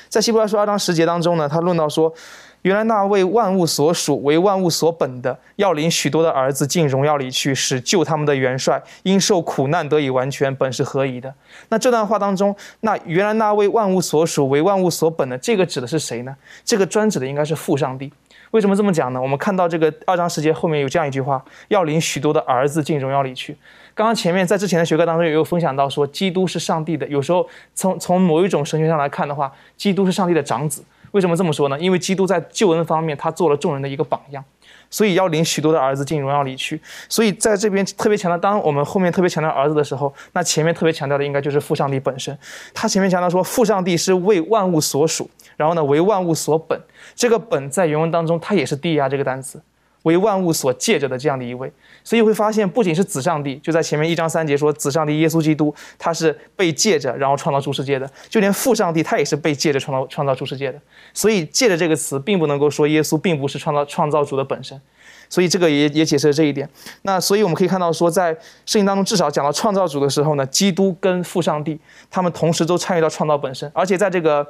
[0.09, 2.13] 在希伯来书二章十节当中呢，他论到说，
[2.61, 11.33] 原来那为万物所属、为万物所本的，要领许多的儿子进荣耀里去，使救他们的元帅因受苦难得以完全，本是何宜的。
[11.69, 16.35] 那这段话当中，那原来那为万物所属、为万物所本的，这个指的是谁呢？
[16.63, 18.13] 这个专指的应该是父上帝。
[18.51, 19.21] 为什么这么讲呢？
[19.21, 23.55] 我们看到这个二章十节后面有这样一句话：要领许多的儿子进荣耀里去。
[23.93, 27.07] 刚刚前面在之前的学科当中也有分享到说，基督是上帝的。
[27.07, 30.83] 有时候从从某一种神学上来看的话，基督是上帝的长子。
[31.11, 31.77] 为什么这么说呢？
[31.79, 34.43] 因为基督在救恩方面他做了众人的一个榜样。
[34.89, 36.79] 所以要领许多的儿子进荣耀里去。
[37.07, 42.37] 所以在这边特别强调，当我们后面特别强调儿子的时候，那前面特别强调的应该就是父上帝本身。
[42.73, 45.29] 他前面强调说，父上帝是为万物所属，
[45.61, 46.81] 然后呢为万物所本。
[47.15, 49.61] 这个本在原文当中，它也是地亚这个单词。
[50.03, 51.71] 为万物所借着的这样的一位，
[52.03, 60.81] 所以会发现，不仅是子上帝，就在前面一章三节说，子上帝耶稣基督他是被借着，然后创造出世界的，就连父上帝他也是被借着创造创造出世界的。
[61.13, 64.81] 所以借着这个词，并不能够说耶稣并不是创造创造主的本身。
[65.29, 66.67] 所以这个也也解释了这一点。
[67.03, 68.33] 那所以我们可以看到说，在
[68.65, 74.47] 圣经当中，至少讲到创造主的时候呢，基督跟父上帝他们同时都参与到创造本身，而且在这个。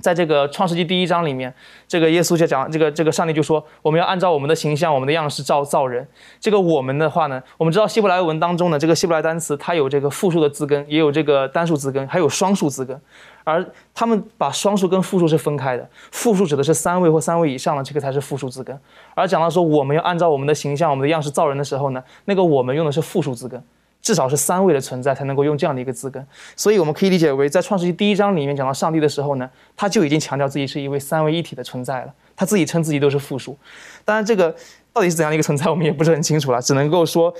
[0.00, 1.52] 在这个创世纪第一章里面，
[1.88, 6.06] 这个耶稣就讲，这个这个上帝就说，我们要按照我们的形象、我们的样式造造人。
[6.38, 13.00] 这个我们的话呢，我们知道希伯来文当中呢，这个希伯来单词它有这个复数的字根，也有这个单数字根，还有双数字根。
[13.42, 18.78] 而他们把双数跟复数是分开的，复数指的是三位或三位以上的，这个才是复数字根。
[19.14, 23.62] 而讲到说我们要按照我们的形象、我们的样式造人的时候呢，那个我们用的是复数字根。
[24.06, 32.14] 至少是三位的存在才能够用这样的一个字根，所以我们可以理解为，在创世纪第一章里面讲到上帝的时候呢，他就已经强调自己是一位三位一体的存在了。
[32.36, 33.58] 他自己称自己都是复数，
[34.04, 34.54] 当然这个
[34.92, 37.34] 到底是怎样的一个存在，我们也不是很清楚了，只能够说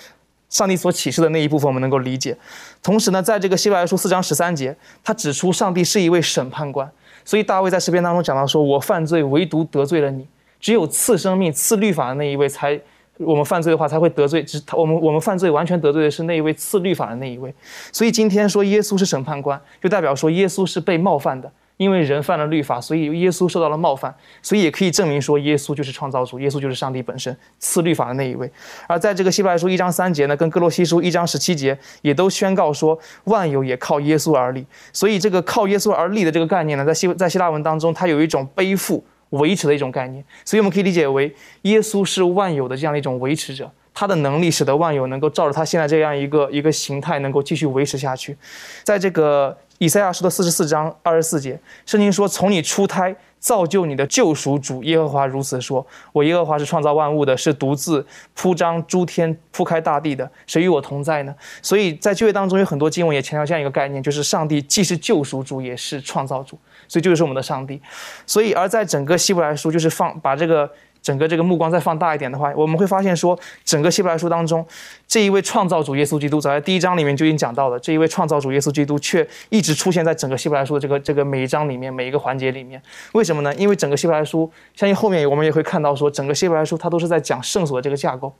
[0.48, 2.36] 上帝所启示的那一部分我们能够理解。
[2.82, 6.90] 同时呢，在这个希伯来书四章十三节，他指出上帝是一位审判官，
[7.24, 10.26] 所以大卫在诗篇当中讲到说：“我犯罪，唯独得罪了你，
[10.58, 12.80] 只有赐生命、赐律法的那一位才。”
[13.18, 14.42] 我们犯罪的话，才会得罪。
[14.42, 17.54] 只我们我们犯罪完全得罪的是那一位赐律法的那一位。
[17.92, 24.14] 所以今天说耶稣是审判官，就代表说耶稣是被冒犯的，因为人犯了律法，所以耶稣受到了冒犯。
[24.42, 28.50] 所以也可以证明说耶稣就是创造主，耶稣就是上帝本身赐律法的那一位。
[28.86, 34.66] 而在这个希伯来书一章三节呢，跟哥罗西书一章十七节也都宣告说万有也靠耶稣而立。
[34.92, 39.02] 所以这个靠耶稣而立的这个概念呢，在希在希腊文当中，它有一种背负。
[39.36, 48.36] 维持的一种概念，所以我们可以理解为耶稣是万有的这样的一种维持者，他的能力使得万有能够照着他现在这样一个一个形态能够继续维持下去。
[48.82, 66.58] 在这个以赛亚书的四十四章二十四节，圣经说：“从你出胎造就你的救赎主耶和华如此说：我耶和华是创造万物的，是独自铺张诸天、铺开大地的，谁与我同在呢？”所以在旧约当中有很多经文也强调这样一个概念，就是上帝既是救赎主，也是创造主。
[66.88, 67.80] 所以就是我们的上帝，
[68.26, 70.70] 所以而在整个希伯来书，就是放把这个
[71.02, 74.66] 整个这个目光再放大一点的话，我们会发现说，整个希伯来书当中，
[75.06, 82.82] 这一位创造主耶稣基督，早在第一章里面就已经讲到了，这一位创造主耶稣基督却一直出现在整个希伯来书的这个这个每一章里面每一个环节里面。
[83.12, 83.54] 为什么呢？
[83.54, 88.32] 因为整个希伯来书，相信后面我们也会看到说，整个希伯来书它都是在讲圣所的这个架构。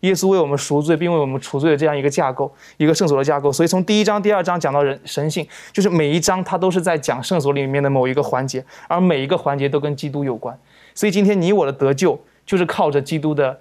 [0.00, 3.52] 耶稣为我们赎罪，并为我们除罪的这样一个架构，一个圣所的架构。
[3.52, 10.58] 所以从第一章、第二章讲到人神性，就是每一章它都是在讲圣所里面的某一个环节，而每一个环节都跟基督有关。
[10.94, 13.60] 所以今天你我的得救，就是靠着基督的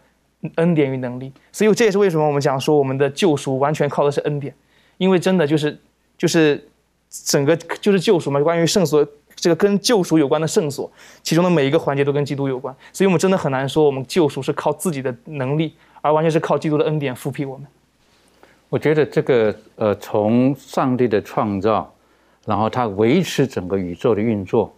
[0.55, 1.31] 恩典与能力。
[1.51, 4.53] 所以这也是为什么我们讲说我们的救赎完全靠的是恩典，
[4.97, 5.77] 因为真的就是
[6.17, 6.69] 就是
[7.09, 8.39] 整个就是救赎嘛。
[8.39, 10.89] 关于圣所这个跟救赎有关的圣所，
[11.21, 12.73] 其中的每一个环节都跟基督有关。
[12.93, 15.73] 所以我们真的很难说我们救赎是靠自己的能力。
[16.01, 17.67] 而完全是靠基督的恩典复辟我们。
[18.69, 21.91] 我觉得这个呃，从上帝的创造，
[22.45, 24.71] 然后他维持整个宇宙的运作，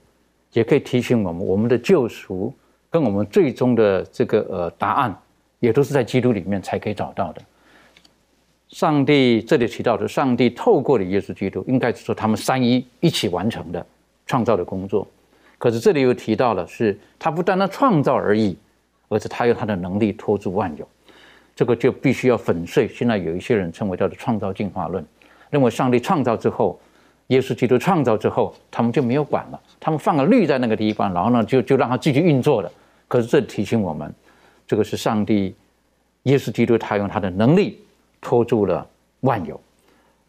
[0.53, 2.53] 也可以提醒我们，我们的救赎
[2.89, 5.13] 跟我们最终的这个呃答案，
[5.59, 7.41] 也都是在基督里面才可以找到的。
[8.69, 13.85] 上帝这里提到的，上帝透过了耶稣基督，应该是说他们三一一起完成的
[14.25, 15.05] 创造的工作。
[15.57, 18.57] 可是这里又提到了，是他不单单创造而已，
[19.09, 20.87] 而是他有他的能力托住万有。
[21.61, 22.87] 这个就必须要粉碎。
[22.87, 25.05] 现在有一些人称为叫做创造进化论，
[25.51, 26.79] 认为上帝创造之后，
[27.27, 32.71] 耶稣基督创造之后，他们就没有管了，他们放了律在那个地方，然后呢，就就让他继续运作了。
[33.07, 34.11] 可是这提醒我们，
[34.65, 35.53] 这个是上帝，
[36.23, 37.77] 耶稣基督他用他的能力
[38.19, 38.83] 托住了
[39.19, 39.61] 万有，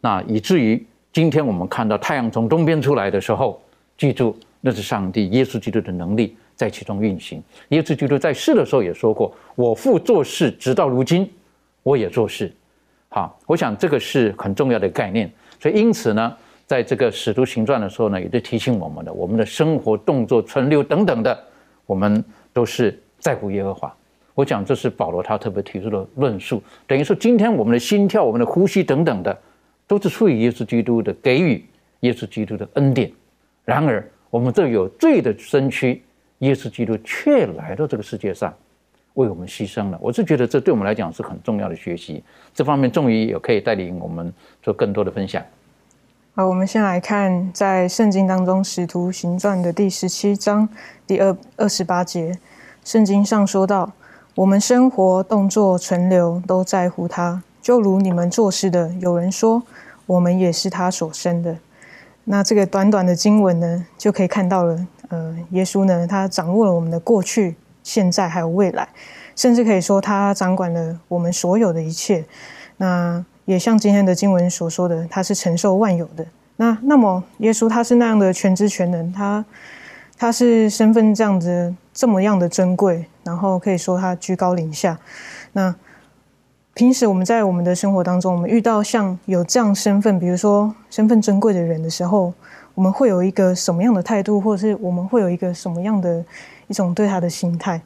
[0.02, 3.58] 那以至于今天我们看到太阳从东边出来的时候，
[3.96, 6.36] 记住那是上帝耶稣基督的能力。
[6.62, 7.42] 在其中运行。
[7.70, 11.28] 耶稣基督在世的时候也说过：“我父做事，直到如今，
[11.82, 12.52] 我也做事。”
[13.10, 15.28] 好，我想这个是很重要的概念。
[15.58, 16.32] 所以因此呢，
[16.64, 21.36] 在这个使徒行传的时候呢，也在提醒我们的：我们的生活、动作、存留等等的，
[21.84, 23.92] 我们都是在乎耶和华。
[24.34, 29.36] 我讲这是保罗他特别提出的论述，等于说今天我们的心跳、我们的呼吸等等的，
[29.88, 31.64] 都是出于耶稣基督的给予，
[32.00, 33.10] 耶稣基督的恩典。
[33.64, 36.00] 然而，我们这有罪的身躯。
[36.42, 38.52] 耶稣基督却来到这个世界上，
[39.14, 39.98] 为我们牺牲了。
[40.00, 42.22] 我是觉得这对我们来讲是很重要的学习。
[42.52, 45.40] 这方面终于也可以带领我们做更多的分享。
[46.34, 50.68] 好，我们先来看在圣经当中《使徒行传》的第十七章
[51.06, 52.36] 第二二十八节，
[52.84, 53.92] 圣经上说到
[54.34, 59.62] ：“我们生活、动作、存留都在乎他，就如你们做事的，有人说
[60.06, 61.56] 我们也是他所生的。
[62.24, 68.88] 那这个短短的经文呢，就可以看到了，呃，耶稣呢，他掌握了我们的过去、现在还有未来，
[69.36, 72.24] 甚至可以说他掌管了我们所有的一切。
[72.78, 76.24] 那也像今天的经文所说的，他是承受万有的。
[76.56, 79.44] 那那么耶稣他是那样的全知全能，他
[80.16, 84.98] 他是身份这样子这么样的珍贵，然后可以说他居高临下。
[85.52, 85.74] 那
[86.72, 92.32] 平时我们在我们的生活当中，我们遇到像有这样身份，比如说身份珍贵的人的时候，
[92.74, 96.24] 我们会有一个什么样的态度，或者是我们会有一个什么样的
[96.68, 97.80] 一种对他的心态？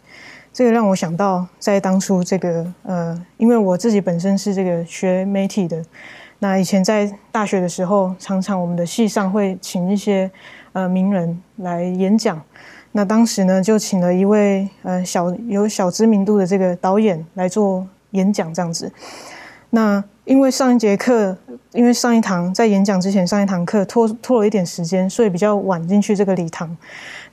[0.52, 5.84] 这个让我想到，在当初这个呃，因为我自己本身是这个学媒体的，
[6.38, 10.30] 那以前在大学的时候，常常我们的系上会请一些
[10.72, 12.40] 呃名人来演讲。
[12.92, 18.90] 那当时呢，就请了一位呃小有小知名度的这个导演来做演讲，这样子。
[19.68, 21.36] 那因为上一节课，
[21.76, 26.76] 因为上一堂在演讲之前上一堂课拖拖了一点时间，所以比较晚进去这个礼堂。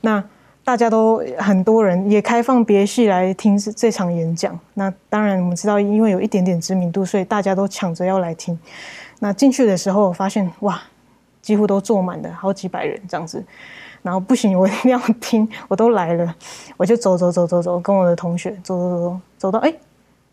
[0.02, 0.22] 那
[0.62, 4.58] 大家都很多人也开放别系来听这场演讲。
[4.74, 8.58] 那当然我们知道，因为有一点点知名度，所以大家都抢着要来听。
[9.20, 10.80] 那进去的时候我发现，哇，
[11.42, 13.44] 几乎都坐满了，好几百人这样子。
[14.02, 16.34] 然后不行，我一定要听，我都来了，
[16.76, 19.74] 我就走走走走走，跟我的同学走走走走，走到哎，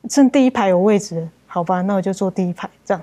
[0.09, 3.01] 剩第一排有位置，好吧，那我就坐第一排这样。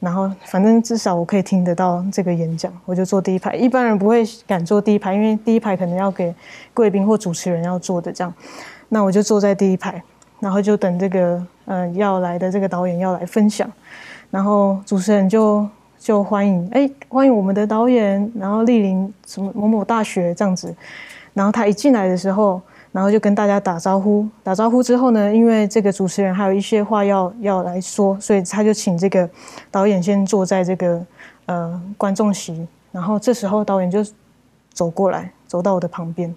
[0.00, 3.54] 然后，反正至少我可以听得到这个演讲，我就坐第一排。
[3.54, 6.34] 一般人不会敢坐第一排，因为第一排可能要给
[6.72, 8.32] 贵宾或主持人要坐的这样。
[8.88, 10.02] 那我就坐在第一排，
[10.40, 13.70] 然后就等这个嗯要来的这个导演要来分享。
[14.30, 20.74] 然后主持人就就欢迎，哎，欢迎我们的导演，然后莅临什么某某大学这样子。
[21.34, 22.60] 然后他一进来的时候。
[22.92, 29.28] 然后就跟大家打招呼，打招呼之后呢，因为这个主持人还有一些话要要来说，所以他就请这个
[29.70, 31.00] 导演先坐在这个
[31.46, 32.66] 呃观众席。
[32.92, 34.04] 然后这时候导演就
[34.72, 36.34] 走过来，走到我的旁边，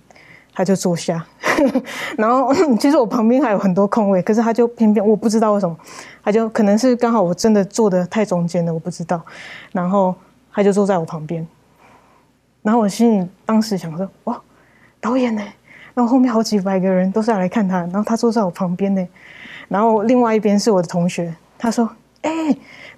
[0.54, 1.26] 他就坐下。
[2.18, 5.76] 然后其实我旁边还有很多空位，可是他就偏偏我不知道为什么，
[6.24, 9.20] 他就可能是刚好我真的坐的太中间了，我不知道。
[9.72, 10.14] 然后
[10.52, 11.48] 他就坐在我旁边，
[12.62, 14.40] 然后我心里当时想说：哇，
[15.02, 15.42] 导演呢？
[15.94, 19.08] 然后后面好几百个人都是要来看他，然后他坐在我旁边呢，
[19.68, 21.90] 然后另外一边是我的同学，他说
[22.24, 22.32] ：“哎，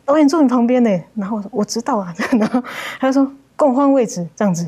[0.05, 2.63] 导演坐你旁边呢。”然后我说：“我知道啊， 然后
[2.99, 4.65] 他说：“跟我换位置，这样子。”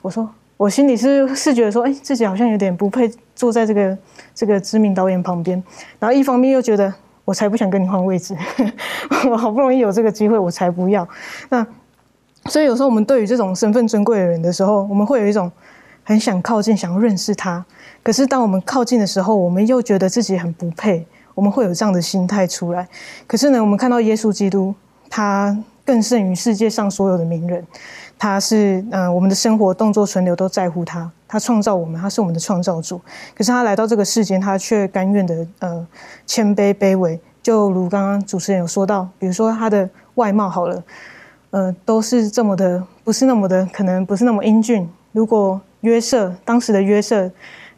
[0.00, 3.98] 我说：“我心里是是觉得说，哎，自己好像有点不配坐在这个
[4.34, 5.62] 这个知名导演旁边。
[5.98, 6.92] 然后一方面又觉得，
[7.24, 8.34] 我才不想跟你换位置，
[9.30, 11.06] 我好不容易有这个机会，我才不要。
[11.50, 11.66] 那
[12.46, 15.52] 所以有时候我们对于这种身份尊贵的人的时候，我们会有一种。
[16.08, 17.62] 很想靠近，想要认识他。
[18.02, 21.06] 可是当我们靠近的时候，我们又觉得自己很不配。
[21.34, 22.88] 我们会有这样的心态出来。
[23.26, 24.74] 可是呢，我们看到耶稣基督，
[25.10, 25.54] 他
[25.84, 27.62] 更胜于世界上所有的名人。
[28.18, 31.12] 他是呃，我们的生活、动作、存留都在乎他。
[31.28, 32.98] 他创造我们，他是我们的创造主。
[33.36, 35.86] 可是他来到这个世间，他却甘愿的呃
[36.26, 37.20] 谦卑卑微。
[37.42, 40.82] 就如刚刚主持人有说到，比如说他的外貌好了，
[41.50, 44.88] 呃，都是这么的，不是那么的，可能不是那么英俊。
[45.12, 47.30] 如果约瑟当时的约瑟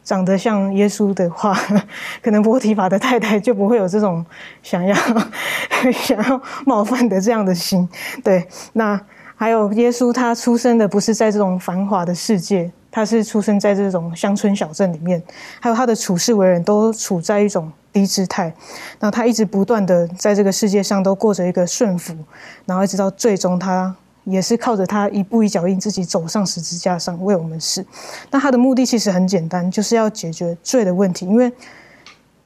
[0.03, 1.55] 长得像耶稣的话，
[2.23, 4.25] 可能波提法的太太就不会有这种
[4.63, 4.97] 想要
[5.93, 7.89] 想要冒犯的这样的心。
[8.25, 8.99] 对，那
[9.37, 15.23] 还有耶稣，他出生的不是在这种繁华的世界，他是出生在这种乡村小镇里面，
[15.61, 18.53] 还有他的处世为人都处在一种低姿态。
[18.99, 22.17] 那他一直不断的在这个世界上都过着一个顺服，
[22.65, 23.95] 然后一直到最终他。
[24.31, 27.85] 也是靠着他一步一脚印，自己走上十字架上为我们死。
[28.31, 31.27] 那他的目的其实很简单，就是要解决罪的问题。
[31.27, 31.53] 因为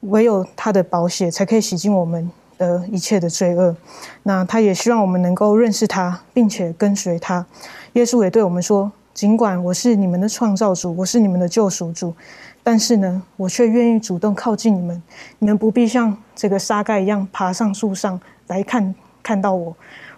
[0.01, 3.75] 唯有他的宝血才可以洗净我们的一切的罪恶。
[4.23, 7.45] 那他也希望我们能够认识他，并且跟随他。
[7.93, 12.13] 耶稣也对我们说：“尽管我是你们的创造主，我是你们的救赎主，
[12.61, 15.01] 但是呢，我却愿意主动靠近你们。
[15.39, 19.75] 你们不必像这个沙盖一样爬上树上来看看到我。”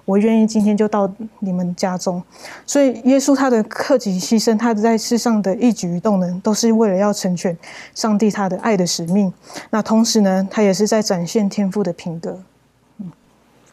[0.08, 2.24] 我愿意今天就到你们家中，
[2.66, 7.56] 所以耶稣他的克己牺牲，他在世上的一举一动呢，都是为了要成全
[7.94, 9.32] 上帝他的爱的使命。
[9.70, 12.40] 那同时呢，他也是在展现天赋的品格。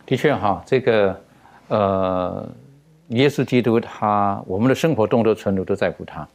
[0.05, 1.21] 的确哈，这个
[1.69, 2.49] 呃，
[3.11, 6.29] 耶稣基督他，我们的生活动作存留都在乎他，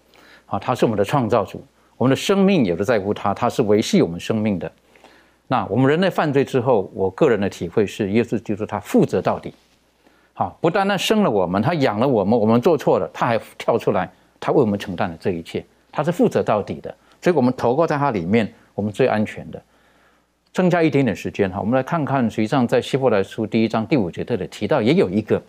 [0.45, 1.61] 啊，他是我们的创造主，
[1.97, 4.71] 我们的生命也都在乎他，他是维系我们生命的。
[5.49, 9.53] 那我们人类犯罪之后，我个人的体会是，耶稣基督他负责到底。
[10.39, 14.09] 好，不单单生了我们，他养了我们，我们做错了，他还跳出来，
[14.39, 19.61] 他为我们承担了这一切，他是负责到底的，所以我们投靠在他里面，我们最安全的。
[20.53, 25.43] 增加一点点时间哈，我们来看看，实际上在希伯来书第一章第五节这里提到，也有一个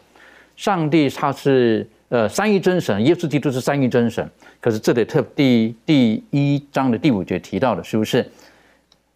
[0.56, 4.28] 上帝他是呃三一真神，耶稣基督是三一真神。
[4.60, 8.28] 可是这里特第第一章的第五节提到的，是不是？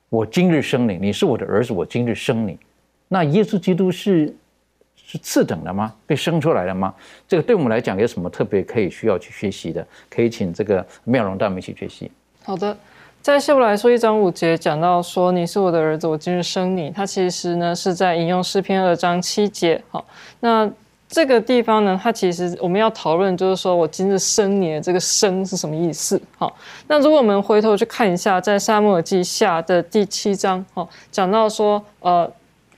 [0.09, 2.57] 我今日生你，你是我的儿子，我今日生你。
[3.09, 4.33] 那耶稣基督是
[5.15, 5.95] 是次等的吗？
[6.07, 6.93] 被生出来了吗？
[7.29, 9.87] 这个对我们来讲有什么特别可以需要去学习的？
[10.11, 12.11] 可以请这个妙容带我们一起学习。
[12.43, 12.77] 好的。
[13.23, 16.91] 在希伯来说一章五节讲到说你是我的儿子，我今日生你。
[16.91, 19.81] 他其实呢是在引用诗篇二章七节。
[19.89, 20.05] 好，
[20.41, 20.69] 那
[21.09, 26.21] 这个地方呢，它其实我们要讨论就是说我今日生你的这个生是什么意思？
[26.37, 26.55] 好，
[26.89, 32.31] 那如果我们回头去看一下，在沙漠记下的第七章，哦，讲到说，呃，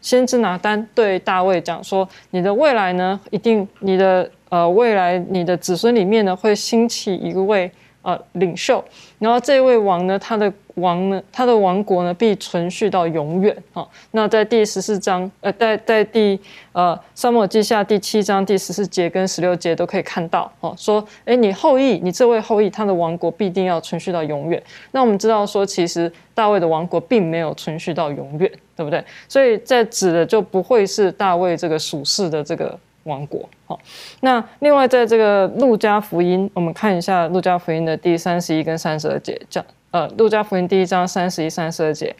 [0.06, 7.68] 先知拿单对大卫讲说，你的未来呢，一定你的呃未来你的子孙里面呢会兴起一位。
[8.06, 8.84] 呃，领袖，
[9.18, 13.56] 然后这位王呢，他的王呢，他的王国呢，必存续到永远。
[13.72, 16.38] 哈，那在第十四章，呃，在在第
[16.70, 24.62] 呃沙漠记下第七章第十四节跟十六节都可以看到，哦，说，哎，你后裔，你这位后裔，他的王国必定要存续到永远。
[24.92, 29.04] 那我们知道说，其实大卫的王国并没有存续到永远，对不对？
[29.28, 32.78] 所以在指的就不会是大卫这个属世的这个。
[33.06, 33.78] 王国，好，
[34.20, 42.14] 那另外在这个路加福音，我们看一下路加福音的第三十一跟三十二节，讲呃，路加福音第一章三十一、三十二节，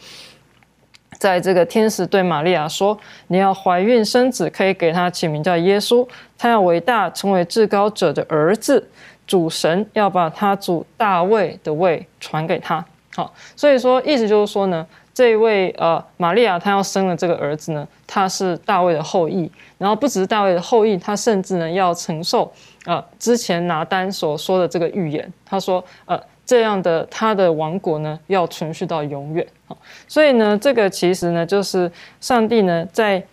[1.19, 6.07] 在这个天使对玛利亚说：“你要怀孕生子，可以给他起名叫耶稣，
[6.39, 8.89] 他要伟大，成为至高者的儿子，
[9.27, 12.83] 主神要把他主大卫的位传给他。”
[13.15, 14.87] 好，所以说意思就是说呢。
[15.17, 22.53] 这位呃，玛利亚她要生了这个儿子呢，他是大卫的后裔，然后不只是大卫的后裔，他甚至呢要承受
[22.85, 31.91] 呃之前拿单所说的这个预言，他说呃这样的他的王国呢要存续到永远啊，所以呢这个其实呢就是
[32.21, 33.27] 上帝呢在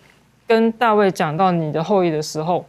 [0.48, 2.66] 跟大卫讲到你的后裔的时候，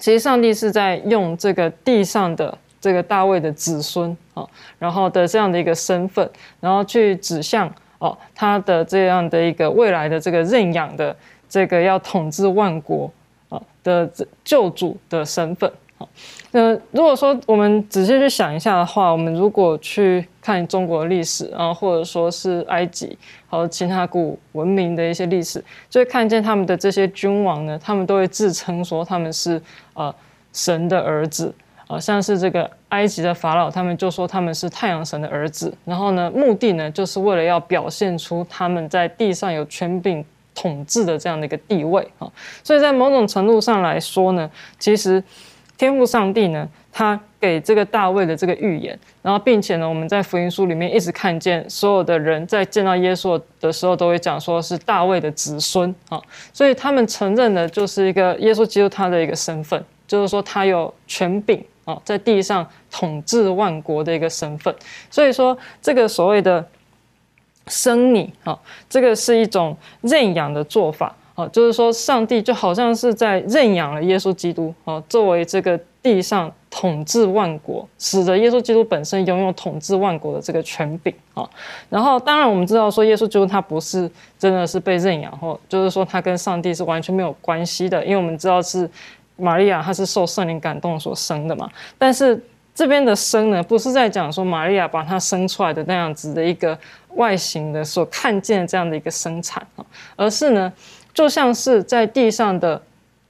[0.00, 4.46] 其实上帝是在用这个地上的这个大卫的子孙啊，
[4.78, 7.72] 然后的这样的一个身份，然后去指向。
[7.98, 11.14] 哦，他的这样的一个未来的这个认养的
[11.48, 13.10] 这个要统治万国
[13.48, 14.08] 啊的
[14.44, 16.08] 救主的身份，好，
[16.52, 23.18] 那如果说我们仔细去想一下的话，我们如果去看中国历史啊，或者说是埃及
[23.48, 29.60] 还有其他古文明的一些历史，就会看见他们的这些君王呢，他们都会自称说他们是
[29.94, 30.14] 呃
[30.52, 31.52] 神的儿子。
[31.88, 40.22] 啊，像是这个埃及的法老，他们就说他们是太阳神的儿子，然后呢，目的呢，就是为了要表现出他们在地上有权柄
[40.54, 42.30] 统治的这样的一个地位啊。
[42.62, 45.24] 所以在某种程度上来说呢，其实
[45.78, 56.20] 天父上帝呢，他给这个大卫的这个预言，然后并且呢，我们在福音书里面一直看见所有的人在见到耶稣的时候，都会讲说是大卫的子孙啊，
[56.52, 61.64] 所以他们承认的就是一个耶稣基督他的一个身份，就是说他有权柄。
[61.88, 64.74] 啊，在地上统治万国的一个身份，
[65.10, 66.62] 所以说这个所谓的
[67.66, 68.58] 生你啊，
[68.90, 81.48] 这个是一种认养的做法啊，就是说上帝就好像是在认养了耶稣基督啊，作为这个地上统治万国，使得耶稣基督本身拥有统治万国的这个权柄啊。
[81.88, 88.90] 然后，当然我们知道说耶稣基督他不是真的是被认养，或就是说他跟上帝是完全没有关系的，因为我们知道是。
[89.38, 91.66] 玛利亚她是受圣灵感动所生的嘛？
[91.96, 92.38] 但是
[92.74, 96.78] 这边的生呢，不是在讲说玛利亚把她生出来的那样子的一个
[97.14, 99.84] 外形的所看见这样的一个生产啊，
[100.14, 100.72] 而是呢，
[101.14, 102.80] 就像是在地上的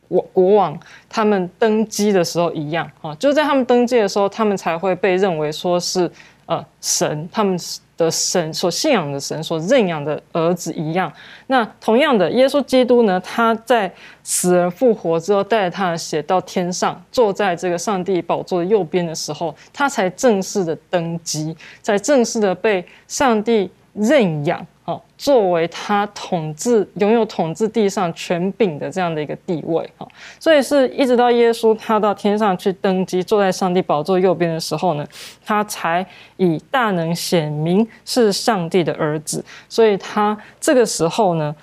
[0.09, 0.78] 国国王
[1.09, 6.11] 他们登基的时候一样啊，就在他们登基的时候，他们才会被认为说是
[6.46, 11.12] 呃神，他们是的神所信仰的神所认养的儿子一样。
[11.49, 13.92] 那同样的，耶稣基督呢，他在
[14.22, 24.64] 死而复活之后，带着他的血到天上，坐在这个上帝宝座右边的时候，他才正式的登基，才正式的被上帝认养。
[24.84, 30.08] 哦，作为他统治、拥有统治地上权柄的这样的一个地位，哈，
[30.40, 35.04] 所以是一直到耶稣他到天上去登基，坐在上帝宝座右边的时候呢，
[35.44, 36.06] 他才
[36.36, 41.54] 以大能显明是上帝的儿子，所以他这个时候呢。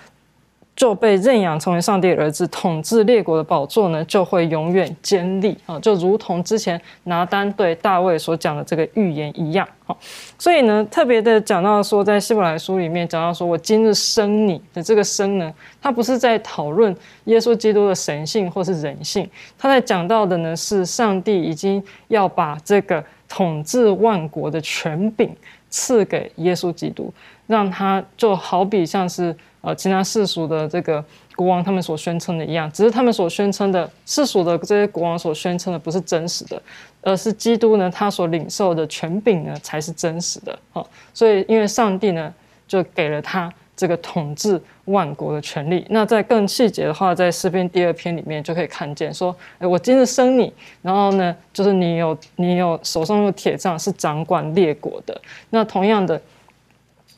[0.76, 9.96] 就被认养成为上帝儿子，统治列国的宝座呢，就会永远坚立啊，就如同之前拿单对大卫所讲的这个预言一样啊。
[10.38, 25.34] 所以呢，特别的讲到说，在希伯来书里面讲到说，我今日生你的这个生呢，他不是在讨论耶稣基督的神性或是人性，他在讲到的呢是上帝已经要把这个统治万国的权柄
[25.70, 27.14] 赐给耶稣基督。
[27.48, 31.04] 让他就好比像是呃其他世俗的这个
[31.36, 36.62] 国王他们所宣称的一样，只是他们所宣称的世俗的这些国王所宣称的不是真实的，
[37.02, 40.58] 而是基督呢他所领受的权柄呢才是真实的。
[40.72, 42.34] 好，所以因为上帝呢
[42.68, 43.52] 就给了他。
[43.78, 55.20] 这个统治万国的权利，那在更细节的话，在诗篇第二篇里面就可以看见说，哎，我今日生你，然后呢，就是你有你有手上有铁杖，是掌管列国的。
[55.50, 56.22] 那同样的，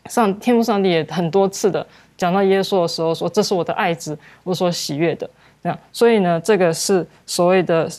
[0.08, 1.86] 上天父上帝也很多次的
[2.18, 5.30] 讲到耶稣的时候说，这是我的爱子，我所喜悦的。
[5.64, 7.90] 这样，所以呢，这个是所谓的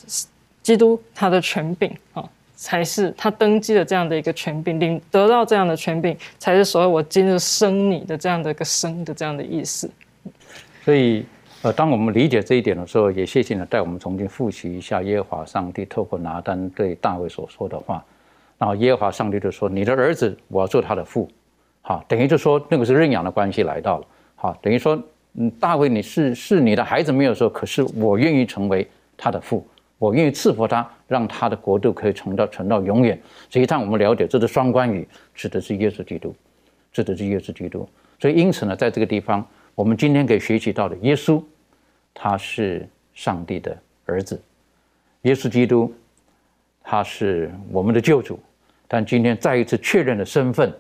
[0.62, 2.28] 基督他的权柄啊。
[2.60, 9.88] 才是他登基的这样的一个权柄，领得到这样的权柄，才是所谓我今日生你的这样的一个生的这样的意思。
[10.84, 11.24] 所以，
[11.62, 18.04] 呃，当我们理解这一点的时候，也谢谢你带我们重新复习一下耶和华上帝透过拿单对大卫所说的话。
[18.58, 21.30] 然后耶和华上帝就说：“你的儿子，我要做他的父。”
[21.88, 24.06] 好，等于就说那个是认养的关系来到了。
[24.34, 28.86] 好，等于说，嗯，大卫你是是你的孩子没有说，可是我愿意成为
[29.16, 29.66] 他的父。
[29.96, 33.18] 我愿意赐福他，让他的国度可以存到存到永远。
[33.48, 36.36] 实际上，我们了解这是双关语，指的是耶稣基督，
[36.92, 37.88] 指的是耶稣基督。
[38.20, 39.42] 所以，因此呢，在这个地方，
[39.74, 41.42] 我们今天可以学习到的，耶稣
[42.12, 43.74] 他是上帝的
[44.04, 44.38] 儿子，
[45.22, 45.90] 耶稣基督
[46.84, 48.38] 他是我们的救主。
[48.86, 50.70] 但今天再一次确认了身份，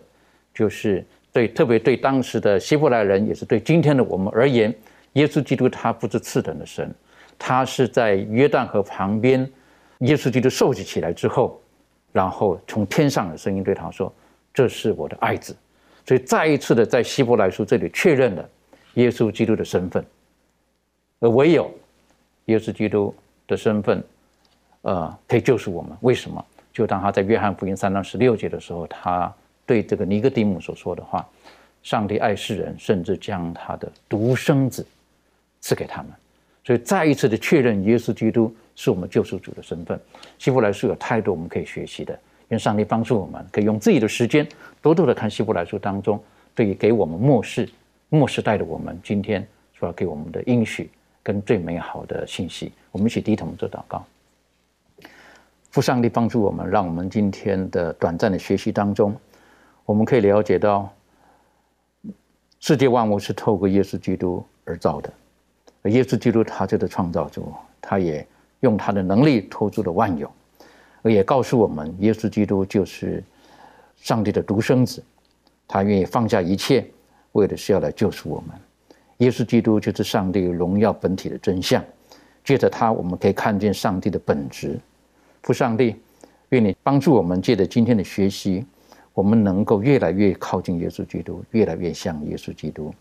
[0.54, 4.74] 就是对特别对当时的希伯来人，也是对今天的我们而言，
[5.14, 6.92] 耶稣基督他不是次等的神。
[7.38, 9.48] 他是在约旦河旁边，
[9.98, 11.60] 耶稣基督受洗起来之后，
[12.10, 14.12] 然后从天上的声音对他说
[14.52, 15.56] ：“这是我的爱子。”
[16.04, 18.48] 所以再一次的在希伯来书这里确认了
[18.94, 20.04] 耶稣基督的身份，
[21.20, 21.70] 而唯有
[22.46, 23.14] 耶稣基督
[23.46, 24.02] 的身份，
[24.82, 25.96] 呃，可以救赎我们。
[26.00, 26.44] 为什么？
[26.72, 29.32] 就当他在约翰福音三章十六节的时候，他
[29.68, 31.28] 对这个尼哥底母所说的话
[31.84, 34.84] ：“上帝爱世人，甚至将他的独生子
[35.60, 36.10] 赐给他们。”
[36.64, 40.00] 所以再一次的确认，耶稣基督是我们救赎主的身份。
[40.38, 44.48] 希伯来书有太多我们可以学习的，愿上帝帮助我们，可以用自己的时间
[44.80, 46.18] 多多的看希伯来书当中，
[46.54, 47.68] 对于给我们末世
[48.08, 49.46] 末世代的我们，今天
[49.78, 50.90] 所要给我们的应许
[51.22, 52.72] 跟最美好的信息。
[52.90, 54.04] 我们一起低头做祷告，
[55.70, 59.14] 父上帝帮助我们，让我们今天的短暂的学习当中，
[59.88, 60.92] 我们可以了解到，
[62.60, 65.10] 世界万物是透过耶稣基督而造的。
[65.84, 68.26] 耶稣基督，他就是创造主，他也
[68.60, 70.30] 用他的能力托住了万有，
[71.00, 73.24] 而也告诉我们，耶稣基督就是
[73.96, 75.02] 上帝的独生子，
[75.66, 76.86] 他愿意放下一切，
[77.32, 78.50] 为的是要来救赎我们。
[79.18, 81.82] 耶稣基督就是上帝荣耀本体的真相，
[82.44, 84.78] 借着他，我们可以看见上帝的本质。
[85.42, 85.96] 父上帝，
[86.50, 88.66] 愿你帮助我们，借着今天的学习，
[89.18, 92.94] 我们能够越来越靠近耶稣基督，越来越像耶稣基督。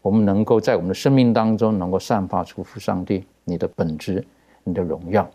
[0.00, 4.26] 我们能够在我们的生命当中，能够散发出父上帝你的本质、
[4.64, 5.30] 你的荣耀，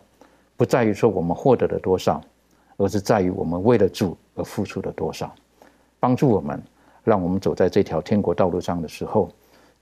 [0.54, 2.20] 不在于说我们获得了多少，
[2.76, 5.34] 而是在于我们为了主而付出了多少。
[5.98, 6.62] 帮助我们，
[7.04, 9.30] 让我们走在这条天国道路上的时候，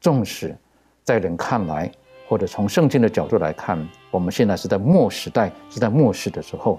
[0.00, 0.56] 纵使
[1.02, 1.90] 在人看来，
[2.28, 6.78] 或者从圣经的角度来看，我们现在是在末时代，是在末世的时候，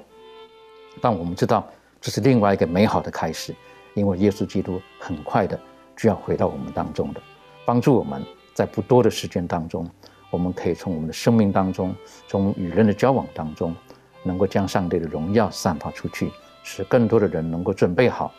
[1.01, 1.68] 但我们知道
[2.00, 3.56] 这是另外一个美好的开始，
[3.93, 5.60] 因为耶稣基督很快的
[5.95, 7.22] 就要回到我们当中的。
[7.66, 8.24] 帮助我们
[8.54, 9.89] 在不多的时间当中，
[10.30, 11.93] 我们可以从我们的生命当中，
[12.28, 13.76] 从与人的交往当中，
[14.24, 16.32] 能够将上帝的荣耀散发出去，
[16.64, 18.32] 使更多的人能够准备好，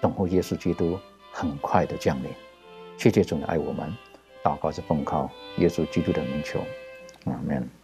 [0.00, 0.98] 等候耶稣基督
[1.32, 2.30] 很快的降临。
[2.98, 3.90] 谢谢主的爱我们，
[4.42, 6.60] 祷告是奉靠耶稣基督的名求，
[7.24, 7.77] 阿门。